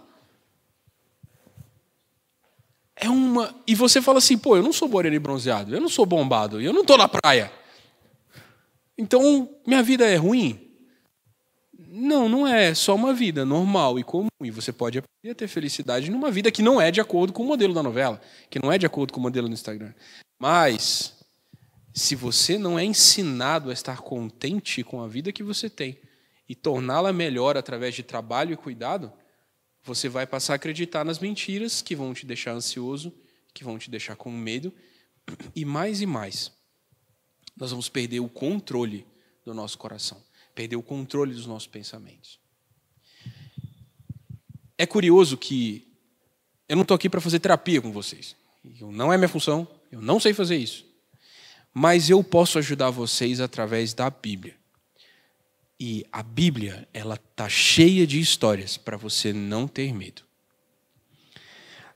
É 2.96 3.10
uma. 3.10 3.54
E 3.68 3.76
você 3.76 4.02
fala 4.02 4.18
assim, 4.18 4.38
pô, 4.38 4.56
eu 4.58 4.64
não 4.64 4.74
sou 4.74 4.88
moreno 4.88 5.16
e 5.16 5.20
bronzeado, 5.20 5.76
eu 5.76 5.82
não 5.82 5.90
sou 5.90 6.06
bombado, 6.06 6.60
eu 6.60 6.74
não 6.74 6.82
estou 6.82 6.98
na 6.98 7.08
praia. 7.08 7.52
Então, 8.98 9.50
minha 9.66 9.84
vida 9.84 10.06
é 10.06 10.16
ruim. 10.16 10.67
Não, 11.98 12.30
não 12.30 12.48
é 12.48 12.74
só 12.74 12.96
uma 12.96 13.14
vida 13.14 13.46
normal 13.46 13.98
e 13.98 14.04
comum. 14.04 14.28
E 14.44 14.52
você 14.52 14.72
pode 14.72 15.00
aprender 15.00 15.32
a 15.32 15.36
ter 15.36 15.48
felicidade 15.48 16.12
numa 16.12 16.30
vida 16.30 16.52
que 16.52 16.62
não 16.62 16.80
é 16.80 16.92
de 16.92 17.02
acordo 17.02 17.34
com 17.34 17.44
o 17.44 17.46
modelo 17.48 17.74
da 17.74 17.82
novela, 17.82 18.22
que 18.50 18.60
não 18.62 18.72
é 18.72 18.78
de 18.78 18.86
acordo 18.86 19.12
com 19.12 19.20
o 19.20 19.24
modelo 19.24 19.48
do 19.48 19.54
Instagram. 19.54 19.94
Mas, 20.40 21.16
se 21.94 22.16
você 22.16 22.58
não 22.58 22.78
é 22.78 22.84
ensinado 22.84 23.70
a 23.70 23.74
estar 23.74 24.02
contente 24.02 24.84
com 24.84 25.02
a 25.02 25.08
vida 25.08 25.32
que 25.32 25.42
você 25.42 25.70
tem 25.70 25.98
e 26.48 26.56
torná-la 26.56 27.12
melhor 27.12 27.58
através 27.58 27.96
de 27.96 28.04
trabalho 28.04 28.54
e 28.54 28.58
cuidado, 28.58 29.12
você 29.84 30.08
vai 30.08 30.28
passar 30.28 30.54
a 30.54 30.56
acreditar 30.58 31.04
nas 31.04 31.20
mentiras 31.20 31.82
que 31.82 31.96
vão 31.96 32.14
te 32.14 32.26
deixar 32.26 32.52
ansioso 32.52 33.14
que 33.58 33.64
vão 33.64 33.80
te 33.80 33.90
deixar 33.90 34.16
com 34.16 34.30
medo, 34.30 34.72
e 35.56 35.66
mais 35.66 36.00
e 36.00 36.06
mais, 36.06 36.52
nós 37.56 37.72
vamos 37.72 37.90
perder 37.90 38.20
o 38.20 38.30
controle 38.30 39.04
do 39.44 39.52
nosso 39.52 39.80
coração, 39.80 40.24
perder 40.58 40.76
o 40.76 40.82
controle 40.82 41.36
dos 41.36 41.46
nossos 41.46 41.68
pensamentos. 41.68 42.40
É 44.76 44.88
curioso 44.88 45.38
que 45.38 45.88
eu 46.68 46.76
não 46.76 46.82
estou 46.82 46.96
aqui 46.96 47.08
para 47.08 47.22
fazer 47.22 47.40
terapia 47.40 47.80
com 47.80 47.92
vocês. 47.92 48.36
Não 48.82 49.14
é 49.14 49.18
minha 49.18 49.30
função, 49.30 49.68
eu 49.92 50.02
não 50.02 50.20
sei 50.20 50.34
fazer 50.34 50.58
isso. 50.58 50.84
Mas 51.72 52.10
eu 52.10 52.24
posso 52.24 52.58
ajudar 52.58 52.90
vocês 52.90 53.40
através 53.40 53.94
da 53.94 54.10
Bíblia. 54.10 54.56
E 55.80 56.04
a 56.12 56.24
Bíblia, 56.24 56.88
ela 56.92 57.18
tá 57.36 57.48
cheia 57.48 58.08
de 58.08 58.20
histórias 58.20 58.78
para 58.78 58.98
você 58.98 59.32
não 59.32 59.68
ter 59.68 59.94
medo. 59.94 60.24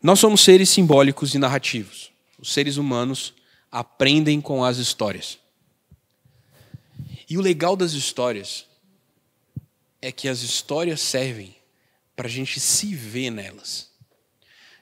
Nós 0.04 0.20
somos 0.20 0.42
seres 0.42 0.70
simbólicos 0.70 1.34
e 1.34 1.40
narrativos. 1.40 2.12
Os 2.38 2.54
seres 2.54 2.78
humanos 2.78 3.34
aprendem 3.72 4.40
com 4.40 4.64
as 4.64 4.78
histórias. 4.78 5.41
E 7.32 7.38
o 7.38 7.42
legal 7.42 7.78
das 7.78 7.94
histórias 7.94 8.66
é 10.02 10.12
que 10.12 10.28
as 10.28 10.42
histórias 10.42 11.00
servem 11.00 11.56
para 12.14 12.28
a 12.28 12.30
gente 12.30 12.60
se 12.60 12.94
ver 12.94 13.30
nelas. 13.30 13.90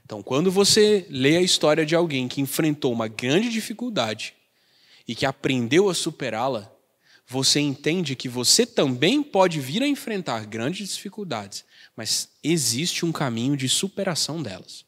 Então, 0.03 0.23
quando 0.23 0.49
você 0.49 1.05
lê 1.11 1.37
a 1.37 1.43
história 1.43 1.85
de 1.85 1.93
alguém 1.93 2.27
que 2.27 2.41
enfrentou 2.41 2.91
uma 2.91 3.07
grande 3.07 3.49
dificuldade 3.49 4.33
e 5.07 5.13
que 5.13 5.27
aprendeu 5.27 5.91
a 5.91 5.93
superá-la, 5.93 6.67
você 7.27 7.59
entende 7.59 8.15
que 8.15 8.27
você 8.27 8.65
também 8.65 9.21
pode 9.21 9.59
vir 9.59 9.83
a 9.83 9.87
enfrentar 9.87 10.47
grandes 10.47 10.89
dificuldades, 10.95 11.63
mas 11.95 12.29
existe 12.43 13.05
um 13.05 13.11
caminho 13.11 13.55
de 13.55 13.69
superação 13.69 14.41
delas. 14.41 14.83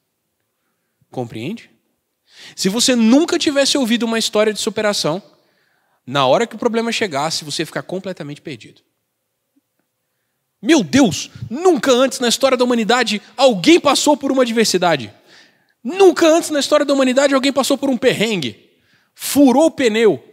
Compreende? 1.12 1.69
Se 2.56 2.69
você 2.69 2.95
nunca 2.95 3.38
tivesse 3.38 3.78
ouvido 3.78 4.08
uma 4.08 4.17
história 4.17 4.52
de 4.52 4.60
superação, 4.60 5.21
na 6.06 6.26
hora 6.26 6.48
que 6.48 6.56
o 6.56 6.60
problema 6.60 6.92
chegasse, 6.92 7.46
você 7.46 7.62
ia 7.62 7.66
ficar 7.66 7.84
completamente 7.84 8.42
perdido. 8.42 8.82
Meu 10.62 10.84
Deus, 10.84 11.32
nunca 11.50 11.92
antes 11.92 12.20
na 12.20 12.28
história 12.28 12.56
da 12.56 12.64
humanidade 12.64 13.22
alguém 13.36 13.80
passou 13.80 14.16
por 14.16 14.32
uma 14.32 14.44
adversidade. 14.44 15.12
Nunca 15.84 16.28
antes 16.28 16.52
na 16.52 16.60
história 16.60 16.86
da 16.86 16.94
humanidade 16.94 17.34
alguém 17.34 17.52
passou 17.52 17.78
por 17.78 17.90
um 17.90 17.98
perrengue. 17.98 18.70
Furou 19.16 19.66
o 19.66 19.72
pneu. 19.72 20.24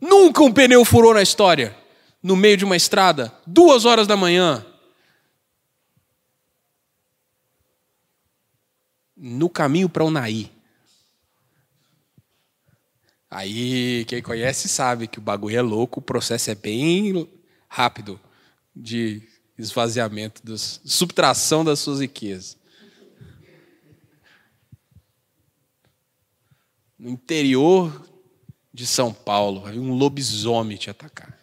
Nunca 0.00 0.42
um 0.42 0.52
pneu 0.52 0.84
furou 0.84 1.12
na 1.12 1.22
história. 1.22 1.76
No 2.22 2.36
meio 2.36 2.56
de 2.56 2.64
uma 2.64 2.76
estrada, 2.76 3.32
duas 3.44 3.84
horas 3.84 4.06
da 4.06 4.16
manhã. 4.16 4.64
No 9.16 9.48
caminho 9.48 9.88
para 9.88 10.04
o 10.04 10.10
Naí. 10.10 10.51
Aí, 13.34 14.04
quem 14.04 14.20
conhece 14.20 14.68
sabe 14.68 15.06
que 15.06 15.18
o 15.18 15.22
bagulho 15.22 15.56
é 15.56 15.62
louco, 15.62 16.00
o 16.00 16.02
processo 16.02 16.50
é 16.50 16.54
bem 16.54 17.26
rápido 17.66 18.20
de 18.76 19.22
esvaziamento, 19.56 20.44
dos, 20.44 20.82
subtração 20.84 21.64
das 21.64 21.78
suas 21.78 22.00
riquezas. 22.00 22.58
No 26.98 27.08
interior 27.08 28.06
de 28.70 28.86
São 28.86 29.14
Paulo, 29.14 29.66
havia 29.66 29.80
um 29.80 29.94
lobisomem 29.94 30.76
te 30.76 30.90
atacar. 30.90 31.38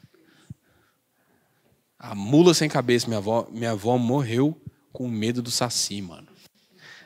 A 1.97 2.13
mula 2.13 2.53
sem 2.53 2.69
cabeça, 2.69 3.07
minha 3.07 3.17
avó, 3.17 3.47
minha 3.49 3.71
avó 3.71 3.97
morreu 3.97 4.61
com 4.93 5.07
medo 5.07 5.41
do 5.41 5.49
saci, 5.49 6.03
mano. 6.03 6.27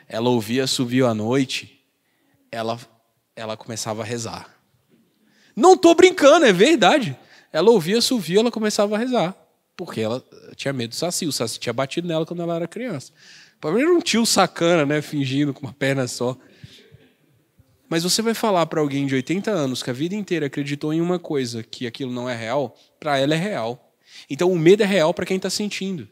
Ela 0.06 0.28
ouvia 0.28 0.66
subiu 0.66 1.08
à 1.08 1.14
noite, 1.14 1.82
ela, 2.52 2.78
ela 3.34 3.56
começava 3.56 4.02
a 4.02 4.04
rezar. 4.04 4.54
Não 5.54 5.74
estou 5.74 5.94
brincando, 5.94 6.46
é 6.46 6.52
verdade. 6.52 7.16
Ela 7.52 7.70
ouvia 7.70 7.98
assovio, 7.98 8.40
ela 8.40 8.50
começava 8.50 8.94
a 8.94 8.98
rezar. 8.98 9.34
Porque 9.76 10.00
ela 10.00 10.24
tinha 10.56 10.72
medo 10.72 10.90
do 10.90 10.96
Saci. 10.96 11.26
O 11.26 11.32
Saci 11.32 11.58
tinha 11.58 11.72
batido 11.72 12.06
nela 12.06 12.26
quando 12.26 12.42
ela 12.42 12.56
era 12.56 12.68
criança. 12.68 13.12
Para 13.60 13.72
mim 13.72 13.80
era 13.80 13.92
um 13.92 14.00
tio 14.00 14.26
sacana, 14.26 14.84
né? 14.84 15.00
Fingindo 15.00 15.54
com 15.54 15.66
uma 15.66 15.72
perna 15.72 16.06
só. 16.06 16.36
Mas 17.88 18.02
você 18.02 18.22
vai 18.22 18.34
falar 18.34 18.66
para 18.66 18.80
alguém 18.80 19.06
de 19.06 19.14
80 19.14 19.50
anos 19.50 19.82
que 19.82 19.90
a 19.90 19.92
vida 19.92 20.14
inteira 20.14 20.46
acreditou 20.46 20.92
em 20.92 21.00
uma 21.00 21.18
coisa 21.18 21.62
que 21.62 21.86
aquilo 21.86 22.12
não 22.12 22.28
é 22.28 22.36
real, 22.36 22.76
para 22.98 23.18
ela 23.18 23.34
é 23.34 23.38
real. 23.38 23.94
Então 24.28 24.50
o 24.50 24.58
medo 24.58 24.82
é 24.82 24.86
real 24.86 25.12
para 25.12 25.26
quem 25.26 25.36
está 25.36 25.50
sentindo. 25.50 26.08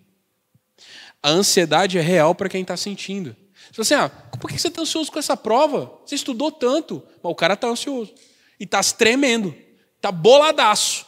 A 1.23 1.31
ansiedade 1.31 1.99
é 1.99 2.01
real 2.01 2.35
para 2.35 2.49
quem 2.49 2.63
está 2.63 2.77
sentindo. 2.77 3.35
Você 3.71 3.85
fala 3.85 4.07
assim, 4.07 4.13
ah, 4.15 4.37
por 4.39 4.51
que 4.51 4.59
você 4.59 4.69
está 4.69 4.83
ansioso 4.83 5.11
com 5.11 5.19
essa 5.19 5.37
prova? 5.37 5.93
Você 6.05 6.15
estudou 6.15 6.51
tanto. 6.51 7.03
Mas 7.23 7.33
o 7.33 7.35
cara 7.35 7.55
está 7.55 7.69
ansioso. 7.69 8.13
E 8.59 8.65
está 8.65 8.83
tremendo. 8.83 9.55
Está 9.97 10.11
boladaço. 10.11 11.07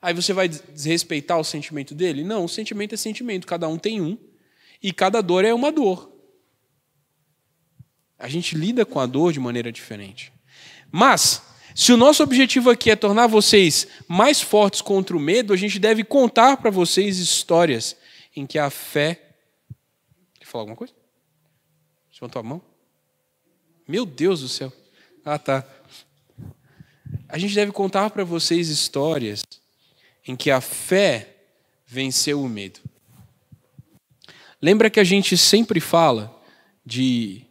Aí 0.00 0.14
você 0.14 0.32
vai 0.32 0.48
desrespeitar 0.48 1.38
o 1.38 1.44
sentimento 1.44 1.94
dele? 1.94 2.22
Não, 2.22 2.44
o 2.44 2.48
sentimento 2.48 2.94
é 2.94 2.96
sentimento, 2.98 3.46
cada 3.46 3.66
um 3.66 3.78
tem 3.78 4.00
um, 4.00 4.16
e 4.82 4.92
cada 4.92 5.20
dor 5.20 5.44
é 5.44 5.52
uma 5.52 5.72
dor. 5.72 6.12
A 8.18 8.28
gente 8.28 8.54
lida 8.54 8.84
com 8.84 9.00
a 9.00 9.06
dor 9.06 9.32
de 9.32 9.40
maneira 9.40 9.72
diferente. 9.72 10.32
Mas, 10.92 11.42
se 11.74 11.92
o 11.92 11.96
nosso 11.96 12.22
objetivo 12.22 12.70
aqui 12.70 12.90
é 12.90 12.96
tornar 12.96 13.26
vocês 13.26 13.88
mais 14.06 14.40
fortes 14.40 14.80
contra 14.80 15.16
o 15.16 15.20
medo, 15.20 15.52
a 15.52 15.56
gente 15.56 15.78
deve 15.78 16.04
contar 16.04 16.56
para 16.56 16.70
vocês 16.70 17.18
histórias 17.18 17.96
em 18.34 18.46
que 18.46 18.58
a 18.58 18.70
fé. 18.70 19.34
Quer 20.38 20.46
falar 20.46 20.62
alguma 20.62 20.76
coisa? 20.76 20.94
Levantou 22.14 22.40
a 22.40 22.42
mão? 22.42 22.62
Meu 23.86 24.06
Deus 24.06 24.40
do 24.40 24.48
céu. 24.48 24.72
Ah, 25.24 25.38
tá. 25.38 25.66
A 27.28 27.38
gente 27.38 27.54
deve 27.54 27.72
contar 27.72 28.10
para 28.10 28.24
vocês 28.24 28.68
histórias 28.68 29.42
em 30.26 30.36
que 30.36 30.50
a 30.50 30.60
fé 30.60 31.36
venceu 31.86 32.42
o 32.42 32.48
medo. 32.48 32.80
Lembra 34.60 34.90
que 34.90 35.00
a 35.00 35.04
gente 35.04 35.36
sempre 35.36 35.80
fala 35.80 36.34
de. 36.84 37.44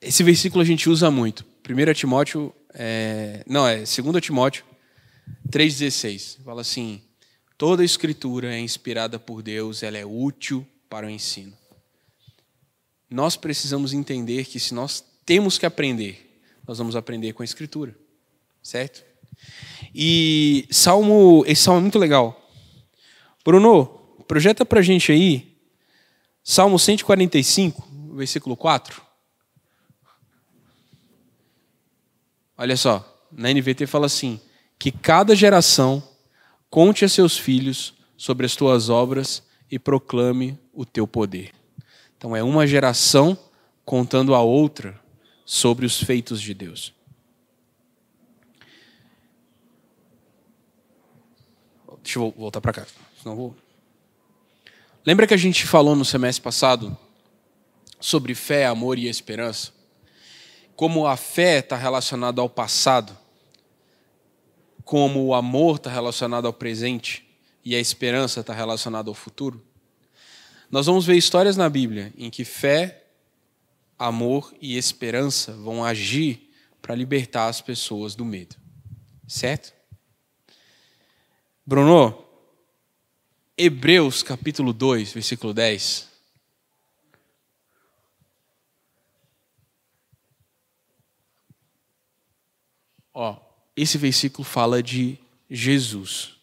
Esse 0.00 0.22
versículo 0.22 0.62
a 0.62 0.64
gente 0.64 0.88
usa 0.88 1.10
muito. 1.10 1.44
1 1.68 1.92
Timóteo. 1.94 2.54
É... 2.72 3.44
Não, 3.46 3.66
é 3.66 3.76
2 3.76 3.88
Timóteo 4.20 4.64
3,16. 5.48 6.42
Fala 6.44 6.60
assim: 6.60 7.02
toda 7.58 7.84
escritura 7.84 8.54
é 8.54 8.58
inspirada 8.58 9.18
por 9.18 9.42
Deus, 9.42 9.82
ela 9.82 9.98
é 9.98 10.04
útil 10.04 10.66
para 10.88 11.06
o 11.06 11.10
ensino. 11.10 11.52
Nós 13.10 13.36
precisamos 13.36 13.92
entender 13.92 14.44
que 14.46 14.58
se 14.58 14.74
nós 14.74 15.04
temos 15.24 15.58
que 15.58 15.66
aprender, 15.66 16.40
nós 16.66 16.78
vamos 16.78 16.96
aprender 16.96 17.32
com 17.32 17.42
a 17.42 17.44
escritura. 17.44 18.03
Certo? 18.64 19.04
E 19.94 20.66
Salmo, 20.70 21.44
esse 21.46 21.62
salmo 21.62 21.80
é 21.80 21.82
muito 21.82 21.98
legal. 21.98 22.50
Bruno, 23.44 23.86
projeta 24.26 24.64
pra 24.64 24.80
gente 24.80 25.12
aí 25.12 25.54
Salmo 26.42 26.78
145, 26.78 27.86
versículo 28.14 28.56
4. 28.56 29.02
Olha 32.56 32.76
só, 32.76 33.26
na 33.30 33.52
NVT 33.52 33.86
fala 33.86 34.06
assim: 34.06 34.40
que 34.78 34.90
cada 34.90 35.36
geração 35.36 36.02
conte 36.70 37.04
a 37.04 37.08
seus 37.08 37.36
filhos 37.36 37.92
sobre 38.16 38.46
as 38.46 38.56
tuas 38.56 38.88
obras 38.88 39.42
e 39.70 39.78
proclame 39.78 40.58
o 40.72 40.86
teu 40.86 41.06
poder. 41.06 41.52
Então 42.16 42.34
é 42.34 42.42
uma 42.42 42.66
geração 42.66 43.36
contando 43.84 44.34
a 44.34 44.40
outra 44.40 44.98
sobre 45.44 45.84
os 45.84 46.02
feitos 46.02 46.40
de 46.40 46.54
Deus. 46.54 46.93
Deixa 52.04 52.18
eu 52.18 52.34
voltar 52.36 52.60
para 52.60 52.74
cá, 52.74 52.86
senão 53.20 53.34
vou. 53.34 53.56
Lembra 55.06 55.26
que 55.26 55.32
a 55.32 55.38
gente 55.38 55.66
falou 55.66 55.96
no 55.96 56.04
semestre 56.04 56.42
passado 56.42 56.96
sobre 57.98 58.34
fé, 58.34 58.66
amor 58.66 58.98
e 58.98 59.08
esperança? 59.08 59.72
Como 60.76 61.06
a 61.06 61.16
fé 61.16 61.60
está 61.60 61.76
relacionada 61.76 62.42
ao 62.42 62.48
passado, 62.48 63.16
como 64.84 65.24
o 65.24 65.34
amor 65.34 65.76
está 65.76 65.90
relacionado 65.90 66.46
ao 66.46 66.52
presente 66.52 67.26
e 67.64 67.74
a 67.74 67.80
esperança 67.80 68.40
está 68.40 68.52
relacionada 68.52 69.08
ao 69.08 69.14
futuro? 69.14 69.64
Nós 70.70 70.84
vamos 70.84 71.06
ver 71.06 71.16
histórias 71.16 71.56
na 71.56 71.70
Bíblia 71.70 72.12
em 72.18 72.28
que 72.28 72.44
fé, 72.44 73.02
amor 73.98 74.52
e 74.60 74.76
esperança 74.76 75.52
vão 75.52 75.82
agir 75.82 76.50
para 76.82 76.94
libertar 76.94 77.48
as 77.48 77.62
pessoas 77.62 78.14
do 78.14 78.26
medo. 78.26 78.56
Certo? 79.26 79.73
Bruno, 81.66 82.22
Hebreus 83.56 84.22
capítulo 84.22 84.72
2, 84.72 85.12
versículo 85.12 85.54
10. 85.54 86.10
Ó, 93.14 93.40
esse 93.74 93.96
versículo 93.96 94.44
fala 94.44 94.82
de 94.82 95.18
Jesus. 95.48 96.34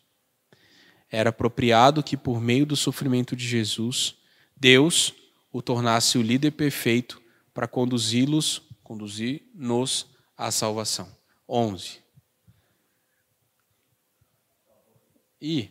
Era 1.10 1.30
apropriado 1.30 2.02
que 2.02 2.18
por 2.18 2.42
meio 2.42 2.66
do 2.66 2.76
sofrimento 2.76 3.36
de 3.36 3.48
Jesus, 3.48 4.16
Deus 4.56 5.14
o 5.52 5.62
tornasse 5.62 6.18
o 6.18 6.22
líder 6.22 6.52
perfeito 6.52 7.22
para 7.54 7.68
conduzi-los 7.68 8.64
conduzir-nos 8.84 10.08
à 10.36 10.50
salvação. 10.50 11.16
11. 11.48 12.01
E 15.42 15.70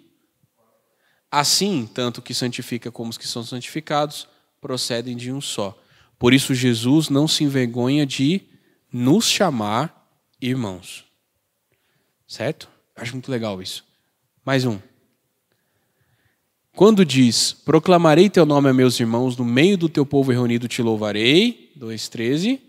assim, 1.30 1.88
tanto 1.92 2.20
que 2.20 2.34
santifica 2.34 2.90
como 2.90 3.10
os 3.10 3.16
que 3.16 3.28
são 3.28 3.44
santificados 3.44 4.26
procedem 4.60 5.16
de 5.16 5.30
um 5.30 5.40
só. 5.40 5.78
Por 6.18 6.34
isso 6.34 6.54
Jesus 6.54 7.08
não 7.08 7.28
se 7.28 7.44
envergonha 7.44 8.04
de 8.04 8.42
nos 8.92 9.26
chamar 9.26 10.10
irmãos. 10.40 11.04
Certo? 12.26 12.68
Acho 12.96 13.12
muito 13.12 13.30
legal 13.30 13.62
isso. 13.62 13.84
Mais 14.44 14.64
um. 14.64 14.78
Quando 16.72 17.04
diz, 17.04 17.52
proclamarei 17.52 18.30
teu 18.30 18.46
nome 18.46 18.68
a 18.68 18.74
meus 18.74 18.98
irmãos, 18.98 19.36
no 19.36 19.44
meio 19.44 19.76
do 19.76 19.88
teu 19.88 20.04
povo 20.06 20.30
reunido 20.30 20.68
te 20.68 20.82
louvarei. 20.82 21.72
2,13. 21.78 22.60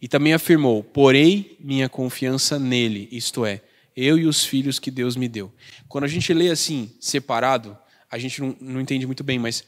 E 0.00 0.08
também 0.08 0.32
afirmou, 0.32 0.82
porei 0.82 1.56
minha 1.60 1.88
confiança 1.88 2.58
nele, 2.58 3.08
isto 3.12 3.44
é, 3.44 3.62
eu 4.00 4.18
e 4.18 4.26
os 4.26 4.44
filhos 4.44 4.78
que 4.78 4.90
Deus 4.90 5.14
me 5.14 5.28
deu. 5.28 5.52
Quando 5.88 6.04
a 6.04 6.08
gente 6.08 6.32
lê 6.32 6.50
assim, 6.50 6.90
separado, 6.98 7.76
a 8.10 8.18
gente 8.18 8.40
não, 8.40 8.56
não 8.60 8.80
entende 8.80 9.06
muito 9.06 9.22
bem, 9.22 9.38
mas 9.38 9.64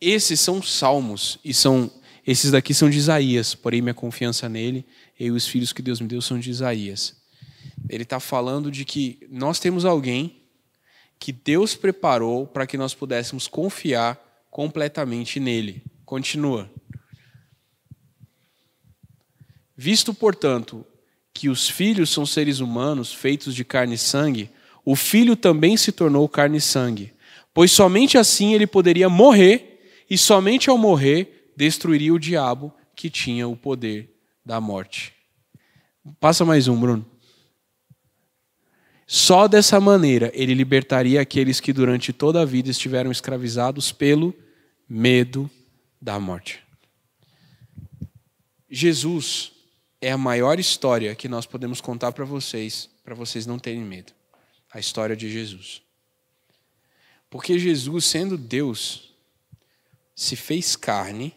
esses 0.00 0.38
são 0.40 0.62
salmos 0.62 1.38
e 1.44 1.54
são 1.54 1.90
esses 2.26 2.50
daqui 2.50 2.74
são 2.74 2.90
de 2.90 2.98
Isaías, 2.98 3.54
porém 3.54 3.80
minha 3.80 3.94
confiança 3.94 4.50
nele, 4.50 4.84
eu 5.18 5.28
e 5.28 5.36
os 5.36 5.48
filhos 5.48 5.72
que 5.72 5.80
Deus 5.80 5.98
me 5.98 6.06
deu 6.06 6.20
são 6.20 6.38
de 6.38 6.50
Isaías. 6.50 7.16
Ele 7.88 8.02
está 8.02 8.20
falando 8.20 8.70
de 8.70 8.84
que 8.84 9.26
nós 9.30 9.58
temos 9.58 9.86
alguém 9.86 10.42
que 11.18 11.32
Deus 11.32 11.74
preparou 11.74 12.46
para 12.46 12.66
que 12.66 12.76
nós 12.76 12.92
pudéssemos 12.92 13.48
confiar 13.48 14.46
completamente 14.50 15.40
nele. 15.40 15.82
Continua. 16.04 16.70
Visto, 19.74 20.12
portanto, 20.12 20.84
que 21.38 21.48
os 21.48 21.68
filhos 21.70 22.10
são 22.10 22.26
seres 22.26 22.58
humanos 22.58 23.14
feitos 23.14 23.54
de 23.54 23.64
carne 23.64 23.94
e 23.94 23.98
sangue, 23.98 24.50
o 24.84 24.96
filho 24.96 25.36
também 25.36 25.76
se 25.76 25.92
tornou 25.92 26.28
carne 26.28 26.58
e 26.58 26.60
sangue, 26.60 27.12
pois 27.54 27.70
somente 27.70 28.18
assim 28.18 28.54
ele 28.54 28.66
poderia 28.66 29.08
morrer, 29.08 30.04
e 30.10 30.18
somente 30.18 30.68
ao 30.68 30.76
morrer 30.76 31.52
destruiria 31.56 32.12
o 32.12 32.18
diabo 32.18 32.74
que 32.96 33.08
tinha 33.08 33.46
o 33.46 33.54
poder 33.56 34.12
da 34.44 34.60
morte. 34.60 35.12
Passa 36.18 36.44
mais 36.44 36.66
um, 36.66 36.74
Bruno. 36.74 37.06
Só 39.06 39.46
dessa 39.46 39.78
maneira 39.78 40.32
ele 40.34 40.54
libertaria 40.54 41.20
aqueles 41.20 41.60
que 41.60 41.72
durante 41.72 42.12
toda 42.12 42.42
a 42.42 42.44
vida 42.44 42.68
estiveram 42.68 43.12
escravizados 43.12 43.92
pelo 43.92 44.34
medo 44.88 45.48
da 46.02 46.18
morte. 46.18 46.58
Jesus 48.68 49.52
é 50.00 50.12
a 50.12 50.18
maior 50.18 50.60
história 50.60 51.14
que 51.14 51.28
nós 51.28 51.46
podemos 51.46 51.80
contar 51.80 52.12
para 52.12 52.24
vocês, 52.24 52.88
para 53.04 53.14
vocês 53.14 53.46
não 53.46 53.58
terem 53.58 53.82
medo. 53.82 54.12
A 54.70 54.78
história 54.78 55.16
de 55.16 55.30
Jesus. 55.30 55.82
Porque 57.30 57.58
Jesus, 57.58 58.04
sendo 58.04 58.36
Deus, 58.36 59.12
se 60.14 60.36
fez 60.36 60.76
carne 60.76 61.34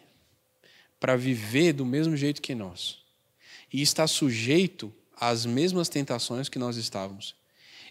para 1.00 1.16
viver 1.16 1.74
do 1.74 1.86
mesmo 1.86 2.16
jeito 2.16 2.42
que 2.42 2.54
nós. 2.54 3.00
E 3.74 3.82
está 3.82 4.06
sujeito 4.06 4.94
às 5.16 5.46
mesmas 5.46 5.90
tentações 5.90 6.50
que 6.50 6.60
nós 6.60 6.78
estávamos. 6.78 7.36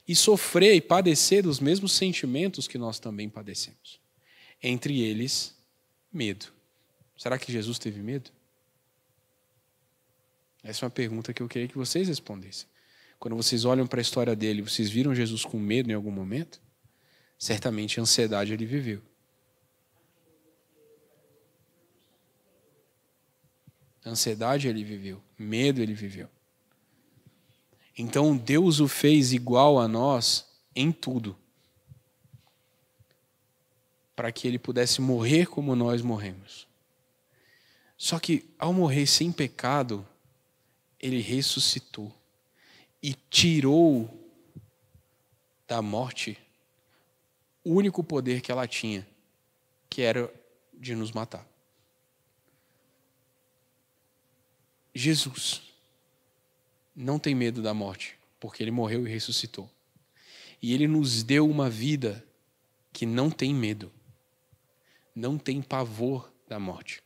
E 0.06 0.14
sofrer 0.14 0.74
e 0.74 0.80
padecer 0.80 1.42
dos 1.42 1.59
mesmos 1.61 1.92
sentimentos 1.92 2.68
que 2.68 2.78
nós 2.78 2.98
também 2.98 3.28
padecemos. 3.28 3.98
Entre 4.62 5.00
eles, 5.00 5.54
medo. 6.12 6.46
Será 7.16 7.38
que 7.38 7.52
Jesus 7.52 7.78
teve 7.78 8.00
medo? 8.00 8.30
Essa 10.62 10.85
é 10.85 10.87
uma 10.87 10.90
pergunta 10.90 11.33
que 11.33 11.42
eu 11.42 11.49
queria 11.49 11.68
que 11.68 11.79
vocês 11.79 12.09
respondessem. 12.09 12.66
Quando 13.18 13.37
vocês 13.37 13.64
olham 13.64 13.87
para 13.87 14.01
a 14.01 14.03
história 14.03 14.35
dele, 14.35 14.62
vocês 14.62 14.88
viram 14.90 15.14
Jesus 15.14 15.44
com 15.44 15.59
medo 15.59 15.90
em 15.90 15.94
algum 15.94 16.11
momento? 16.11 16.61
Certamente 17.38 18.01
ansiedade 18.01 18.53
ele 18.53 18.66
viveu. 18.66 19.03
Ansiedade 24.05 24.68
ele 24.68 24.83
viveu, 24.83 25.23
medo 25.38 25.81
ele 25.83 25.94
viveu. 25.94 26.29
Então 27.96 28.37
Deus 28.37 28.81
o 28.81 28.88
fez 28.88 29.33
igual 29.33 29.79
a 29.79 29.87
nós 29.87 30.46
em 30.75 30.90
tudo, 30.90 31.37
para 34.16 34.33
que 34.33 34.49
ele 34.49 34.59
pudesse 34.59 35.01
morrer 35.01 35.46
como 35.46 35.77
nós 35.77 36.01
morremos. 36.01 36.66
Só 37.99 38.18
que 38.18 38.49
ao 38.59 38.73
morrer 38.73 39.07
sem 39.07 39.31
pecado, 39.31 40.07
ele 41.01 41.21
ressuscitou 41.21 42.15
e 43.03 43.15
tirou 43.31 44.09
da 45.67 45.81
morte 45.81 46.39
o 47.65 47.75
único 47.75 48.03
poder 48.05 48.41
que 48.41 48.53
ela 48.53 48.67
tinha, 48.67 49.07
que 49.89 50.03
era 50.03 50.33
de 50.75 50.95
nos 50.95 51.13
matar. 51.13 51.47
Jesus 54.95 55.63
não 56.95 57.19
tem 57.19 57.35
medo 57.35 57.63
da 57.63 57.73
morte, 57.73 58.19
porque 58.39 58.63
ele 58.63 58.71
morreu 58.71 59.07
e 59.07 59.11
ressuscitou. 59.11 59.71
E 60.61 60.75
ele 60.75 60.87
nos 60.87 61.23
deu 61.23 61.49
uma 61.49 61.71
vida 61.71 62.25
que 62.93 63.07
não 63.07 63.31
tem 63.31 63.55
medo, 63.55 63.91
não 65.15 65.39
tem 65.39 65.63
pavor 65.63 66.31
da 66.49 66.59
morte. 66.59 67.03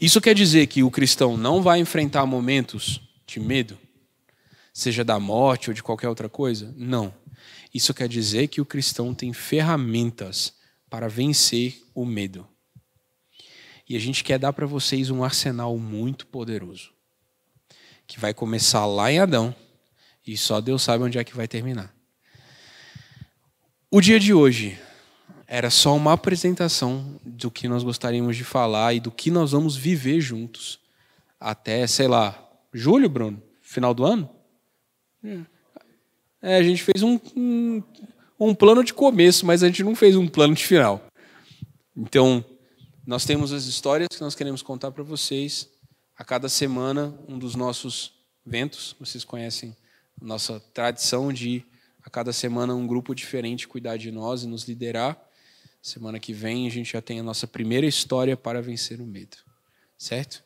Isso 0.00 0.20
quer 0.20 0.34
dizer 0.34 0.66
que 0.66 0.82
o 0.82 0.90
cristão 0.90 1.36
não 1.36 1.62
vai 1.62 1.78
enfrentar 1.78 2.26
momentos 2.26 3.00
de 3.26 3.40
medo, 3.40 3.78
seja 4.72 5.04
da 5.04 5.18
morte 5.18 5.70
ou 5.70 5.74
de 5.74 5.82
qualquer 5.82 6.08
outra 6.08 6.28
coisa? 6.28 6.72
Não. 6.76 7.14
Isso 7.72 7.92
quer 7.92 8.08
dizer 8.08 8.48
que 8.48 8.60
o 8.60 8.66
cristão 8.66 9.14
tem 9.14 9.32
ferramentas 9.32 10.54
para 10.88 11.08
vencer 11.08 11.82
o 11.94 12.04
medo. 12.04 12.46
E 13.88 13.96
a 13.96 14.00
gente 14.00 14.24
quer 14.24 14.38
dar 14.38 14.52
para 14.52 14.66
vocês 14.66 15.10
um 15.10 15.22
arsenal 15.22 15.76
muito 15.76 16.26
poderoso, 16.26 16.92
que 18.06 18.18
vai 18.18 18.32
começar 18.32 18.86
lá 18.86 19.10
em 19.12 19.18
Adão 19.18 19.54
e 20.26 20.36
só 20.36 20.60
Deus 20.60 20.82
sabe 20.82 21.04
onde 21.04 21.18
é 21.18 21.24
que 21.24 21.36
vai 21.36 21.46
terminar. 21.46 21.94
O 23.90 24.00
dia 24.00 24.18
de 24.18 24.32
hoje 24.32 24.78
era 25.46 25.70
só 25.70 25.94
uma 25.94 26.12
apresentação 26.12 27.20
do 27.24 27.50
que 27.50 27.68
nós 27.68 27.82
gostaríamos 27.82 28.36
de 28.36 28.44
falar 28.44 28.94
e 28.94 29.00
do 29.00 29.10
que 29.10 29.30
nós 29.30 29.52
vamos 29.52 29.76
viver 29.76 30.20
juntos 30.20 30.78
até, 31.38 31.86
sei 31.86 32.08
lá, 32.08 32.42
julho, 32.72 33.08
Bruno? 33.08 33.42
Final 33.60 33.92
do 33.92 34.04
ano? 34.04 34.30
É, 36.40 36.56
a 36.56 36.62
gente 36.62 36.82
fez 36.82 37.02
um, 37.02 37.18
um, 37.36 37.82
um 38.38 38.54
plano 38.54 38.84
de 38.84 38.94
começo, 38.94 39.44
mas 39.44 39.62
a 39.62 39.66
gente 39.66 39.82
não 39.82 39.94
fez 39.94 40.16
um 40.16 40.28
plano 40.28 40.54
de 40.54 40.64
final. 40.64 41.06
Então, 41.96 42.44
nós 43.06 43.24
temos 43.24 43.52
as 43.52 43.64
histórias 43.64 44.08
que 44.08 44.20
nós 44.20 44.34
queremos 44.34 44.62
contar 44.62 44.90
para 44.90 45.02
vocês. 45.02 45.68
A 46.16 46.24
cada 46.24 46.48
semana, 46.48 47.14
um 47.28 47.38
dos 47.38 47.54
nossos 47.54 48.12
ventos, 48.44 48.94
vocês 48.98 49.24
conhecem 49.24 49.76
nossa 50.20 50.60
tradição 50.72 51.32
de 51.32 51.64
a 52.02 52.10
cada 52.10 52.32
semana 52.32 52.74
um 52.74 52.86
grupo 52.86 53.14
diferente 53.14 53.66
cuidar 53.66 53.96
de 53.96 54.10
nós 54.10 54.42
e 54.42 54.46
nos 54.46 54.64
liderar. 54.68 55.18
Semana 55.84 56.18
que 56.18 56.32
vem 56.32 56.66
a 56.66 56.70
gente 56.70 56.94
já 56.94 57.02
tem 57.02 57.20
a 57.20 57.22
nossa 57.22 57.46
primeira 57.46 57.84
história 57.86 58.38
para 58.38 58.62
vencer 58.62 59.02
o 59.02 59.06
medo. 59.06 59.36
Certo? 59.98 60.42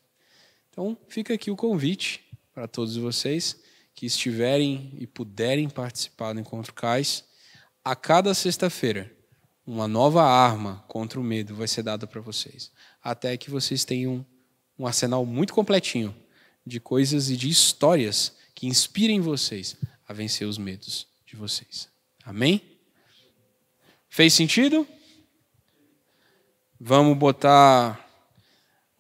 Então, 0.69 0.99
fica 1.07 1.33
aqui 1.33 1.49
o 1.49 1.55
convite 1.55 2.25
para 2.53 2.67
todos 2.67 2.97
vocês 2.97 3.57
que 3.95 4.05
estiverem 4.05 4.93
e 4.99 5.07
puderem 5.07 5.71
participar 5.71 6.33
do 6.33 6.41
Encontro 6.41 6.75
Cais. 6.75 7.23
A 7.85 7.95
cada 7.95 8.35
sexta-feira, 8.35 9.15
uma 9.65 9.87
nova 9.87 10.25
arma 10.25 10.85
contra 10.89 11.21
o 11.21 11.23
medo 11.23 11.55
vai 11.55 11.69
ser 11.69 11.85
dada 11.85 12.05
para 12.05 12.21
vocês. 12.21 12.73
Até 13.01 13.37
que 13.37 13.49
vocês 13.49 13.85
tenham 13.85 14.27
um 14.77 14.89
arsenal 14.89 15.25
muito 15.25 15.55
completinho 15.55 16.13
de 16.67 16.81
coisas 16.81 17.31
e 17.31 17.37
de 17.37 17.49
histórias 17.49 18.33
que 18.57 18.67
inspirem 18.67 19.21
vocês 19.21 19.77
a 20.09 20.13
vencer 20.13 20.49
os 20.49 20.59
medos 20.59 21.07
de 21.25 21.37
vocês. 21.37 21.89
Amém? 22.25 22.61
Fez 24.09 24.35
sentido? 24.35 24.85
Vamos 26.81 27.19
botar 27.19 28.09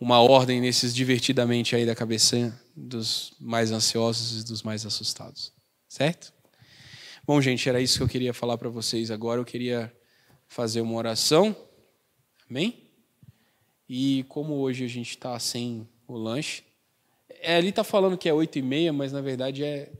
uma 0.00 0.20
ordem 0.20 0.60
nesses 0.60 0.92
divertidamente 0.92 1.76
aí 1.76 1.86
da 1.86 1.94
cabeça 1.94 2.60
dos 2.74 3.32
mais 3.38 3.70
ansiosos 3.70 4.42
e 4.42 4.44
dos 4.44 4.64
mais 4.64 4.84
assustados. 4.84 5.52
Certo? 5.88 6.32
Bom, 7.24 7.40
gente, 7.40 7.68
era 7.68 7.80
isso 7.80 7.98
que 7.98 8.02
eu 8.02 8.08
queria 8.08 8.34
falar 8.34 8.58
para 8.58 8.68
vocês 8.68 9.12
agora. 9.12 9.40
Eu 9.40 9.44
queria 9.44 9.94
fazer 10.48 10.80
uma 10.80 10.94
oração. 10.94 11.54
Amém? 12.50 12.90
E 13.88 14.24
como 14.28 14.54
hoje 14.54 14.84
a 14.84 14.88
gente 14.88 15.10
está 15.10 15.38
sem 15.38 15.88
o 16.08 16.16
lanche, 16.16 16.64
é, 17.28 17.54
ali 17.54 17.68
está 17.68 17.84
falando 17.84 18.18
que 18.18 18.28
é 18.28 18.34
oito 18.34 18.58
e 18.58 18.62
meia, 18.62 18.92
mas 18.92 19.12
na 19.12 19.20
verdade 19.20 19.62
é 19.62 19.92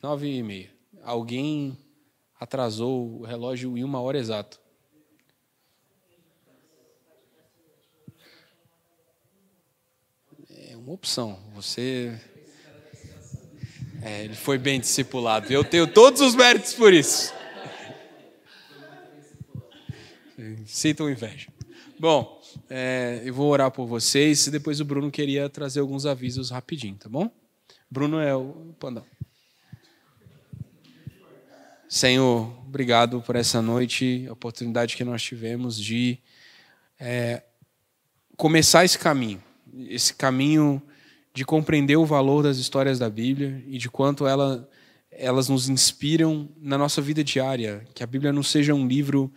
nove 0.00 0.32
e 0.32 0.42
meia. 0.44 0.70
Alguém 1.02 1.76
atrasou 2.38 3.20
o 3.20 3.24
relógio 3.24 3.76
em 3.76 3.82
uma 3.82 4.00
hora 4.00 4.16
exata. 4.16 4.64
Uma 10.86 10.94
opção. 10.94 11.36
Você. 11.52 12.16
É, 14.00 14.22
ele 14.24 14.36
foi 14.36 14.56
bem 14.56 14.78
discipulado. 14.78 15.52
Eu 15.52 15.64
tenho 15.64 15.86
todos 15.88 16.20
os 16.20 16.36
méritos 16.36 16.74
por 16.74 16.94
isso. 16.94 17.34
Sintam 20.64 21.10
inveja. 21.10 21.48
Bom, 21.98 22.40
é, 22.70 23.20
eu 23.24 23.34
vou 23.34 23.50
orar 23.50 23.70
por 23.72 23.86
vocês 23.86 24.46
e 24.46 24.50
depois 24.50 24.80
o 24.80 24.84
Bruno 24.84 25.10
queria 25.10 25.48
trazer 25.48 25.80
alguns 25.80 26.06
avisos 26.06 26.50
rapidinho, 26.50 26.94
tá 26.94 27.08
bom? 27.08 27.28
Bruno 27.90 28.20
é 28.20 28.34
o 28.36 28.72
pandão. 28.78 29.04
Senhor, 31.88 32.56
obrigado 32.64 33.20
por 33.22 33.34
essa 33.34 33.60
noite, 33.60 34.26
a 34.28 34.32
oportunidade 34.32 34.96
que 34.96 35.04
nós 35.04 35.22
tivemos 35.22 35.80
de 35.80 36.18
é, 37.00 37.42
começar 38.36 38.84
esse 38.84 38.98
caminho, 38.98 39.42
esse 39.88 40.14
caminho 40.14 40.82
de 41.34 41.44
compreender 41.44 41.96
o 41.96 42.06
valor 42.06 42.42
das 42.42 42.56
histórias 42.56 42.98
da 42.98 43.10
Bíblia 43.10 43.62
e 43.66 43.76
de 43.76 43.90
quanto 43.90 44.26
ela, 44.26 44.68
elas 45.10 45.48
nos 45.48 45.68
inspiram 45.68 46.48
na 46.58 46.78
nossa 46.78 47.02
vida 47.02 47.22
diária. 47.22 47.86
Que 47.94 48.02
a 48.02 48.06
Bíblia 48.06 48.32
não 48.32 48.42
seja 48.42 48.74
um 48.74 48.86
livro, 48.86 49.30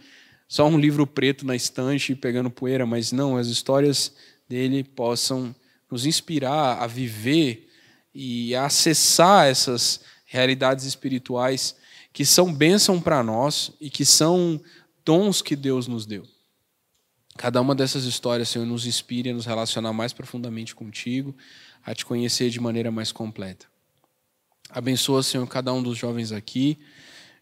só 0.47 0.67
um 0.67 0.79
livro 0.79 1.05
preto 1.05 1.45
na 1.45 1.55
estante 1.55 2.15
pegando 2.15 2.49
poeira, 2.49 2.85
mas 2.85 3.11
não, 3.11 3.35
as 3.35 3.47
histórias 3.47 4.15
dele 4.47 4.83
possam 4.83 5.53
nos 5.91 6.05
inspirar 6.05 6.81
a 6.81 6.87
viver 6.87 7.67
e 8.13 8.55
a 8.55 8.65
acessar 8.65 9.47
essas 9.47 10.01
realidades 10.25 10.85
espirituais 10.85 11.75
que 12.13 12.25
são 12.25 12.53
bênção 12.53 12.99
para 13.01 13.23
nós 13.23 13.71
e 13.79 13.89
que 13.89 14.05
são 14.05 14.61
dons 15.03 15.41
que 15.41 15.55
Deus 15.55 15.87
nos 15.87 16.05
deu. 16.05 16.23
Cada 17.39 17.61
uma 17.61 17.73
dessas 17.73 18.03
histórias, 18.03 18.49
Senhor, 18.49 18.65
nos 18.65 18.85
inspire 18.85 19.29
a 19.29 19.33
nos 19.33 19.45
relacionar 19.45 19.93
mais 19.93 20.11
profundamente 20.11 20.75
contigo, 20.75 21.33
a 21.81 21.95
te 21.95 22.05
conhecer 22.05 22.49
de 22.49 22.59
maneira 22.59 22.91
mais 22.91 23.13
completa. 23.13 23.65
Abençoa, 24.69 25.23
Senhor, 25.23 25.47
cada 25.47 25.71
um 25.71 25.81
dos 25.81 25.97
jovens 25.97 26.33
aqui, 26.33 26.77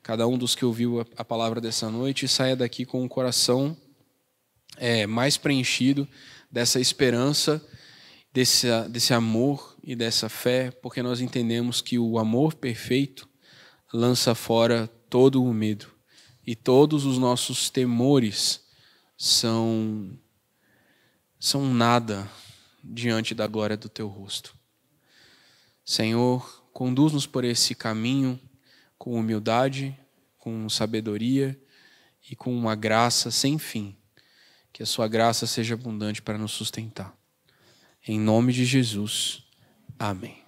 cada 0.03 0.27
um 0.27 0.37
dos 0.37 0.53
que 0.53 0.63
ouviu 0.63 1.03
a 1.17 1.25
palavra 1.25 1.59
dessa 1.59 1.89
noite 1.89 2.25
e 2.25 2.27
saia 2.27 2.55
daqui 2.55 2.85
com 2.85 3.03
o 3.03 3.09
coração 3.09 3.75
é, 4.77 5.07
mais 5.07 5.35
preenchido 5.35 6.07
dessa 6.51 6.79
esperança, 6.79 7.59
desse, 8.31 8.67
desse 8.89 9.15
amor 9.15 9.75
e 9.83 9.95
dessa 9.95 10.29
fé, 10.29 10.69
porque 10.69 11.01
nós 11.01 11.21
entendemos 11.21 11.81
que 11.81 11.97
o 11.97 12.19
amor 12.19 12.53
perfeito 12.53 13.27
lança 13.91 14.35
fora 14.35 14.85
todo 15.09 15.43
o 15.43 15.51
medo 15.51 15.87
e 16.45 16.55
todos 16.55 17.03
os 17.03 17.17
nossos 17.17 17.71
temores 17.71 18.66
são 19.17 20.17
são 21.39 21.73
nada 21.73 22.29
diante 22.83 23.35
da 23.35 23.47
glória 23.47 23.75
do 23.75 23.89
teu 23.89 24.07
rosto. 24.07 24.55
Senhor, 25.83 26.65
conduz-nos 26.71 27.25
por 27.25 27.43
esse 27.43 27.75
caminho 27.75 28.39
com 28.97 29.13
humildade, 29.13 29.97
com 30.37 30.69
sabedoria 30.69 31.59
e 32.29 32.35
com 32.35 32.55
uma 32.55 32.75
graça 32.75 33.31
sem 33.31 33.57
fim. 33.57 33.95
Que 34.73 34.83
a 34.83 34.85
sua 34.85 35.07
graça 35.07 35.47
seja 35.47 35.73
abundante 35.73 36.21
para 36.21 36.37
nos 36.37 36.51
sustentar. 36.51 37.15
Em 38.07 38.19
nome 38.19 38.53
de 38.53 38.65
Jesus. 38.65 39.43
Amém. 39.97 40.46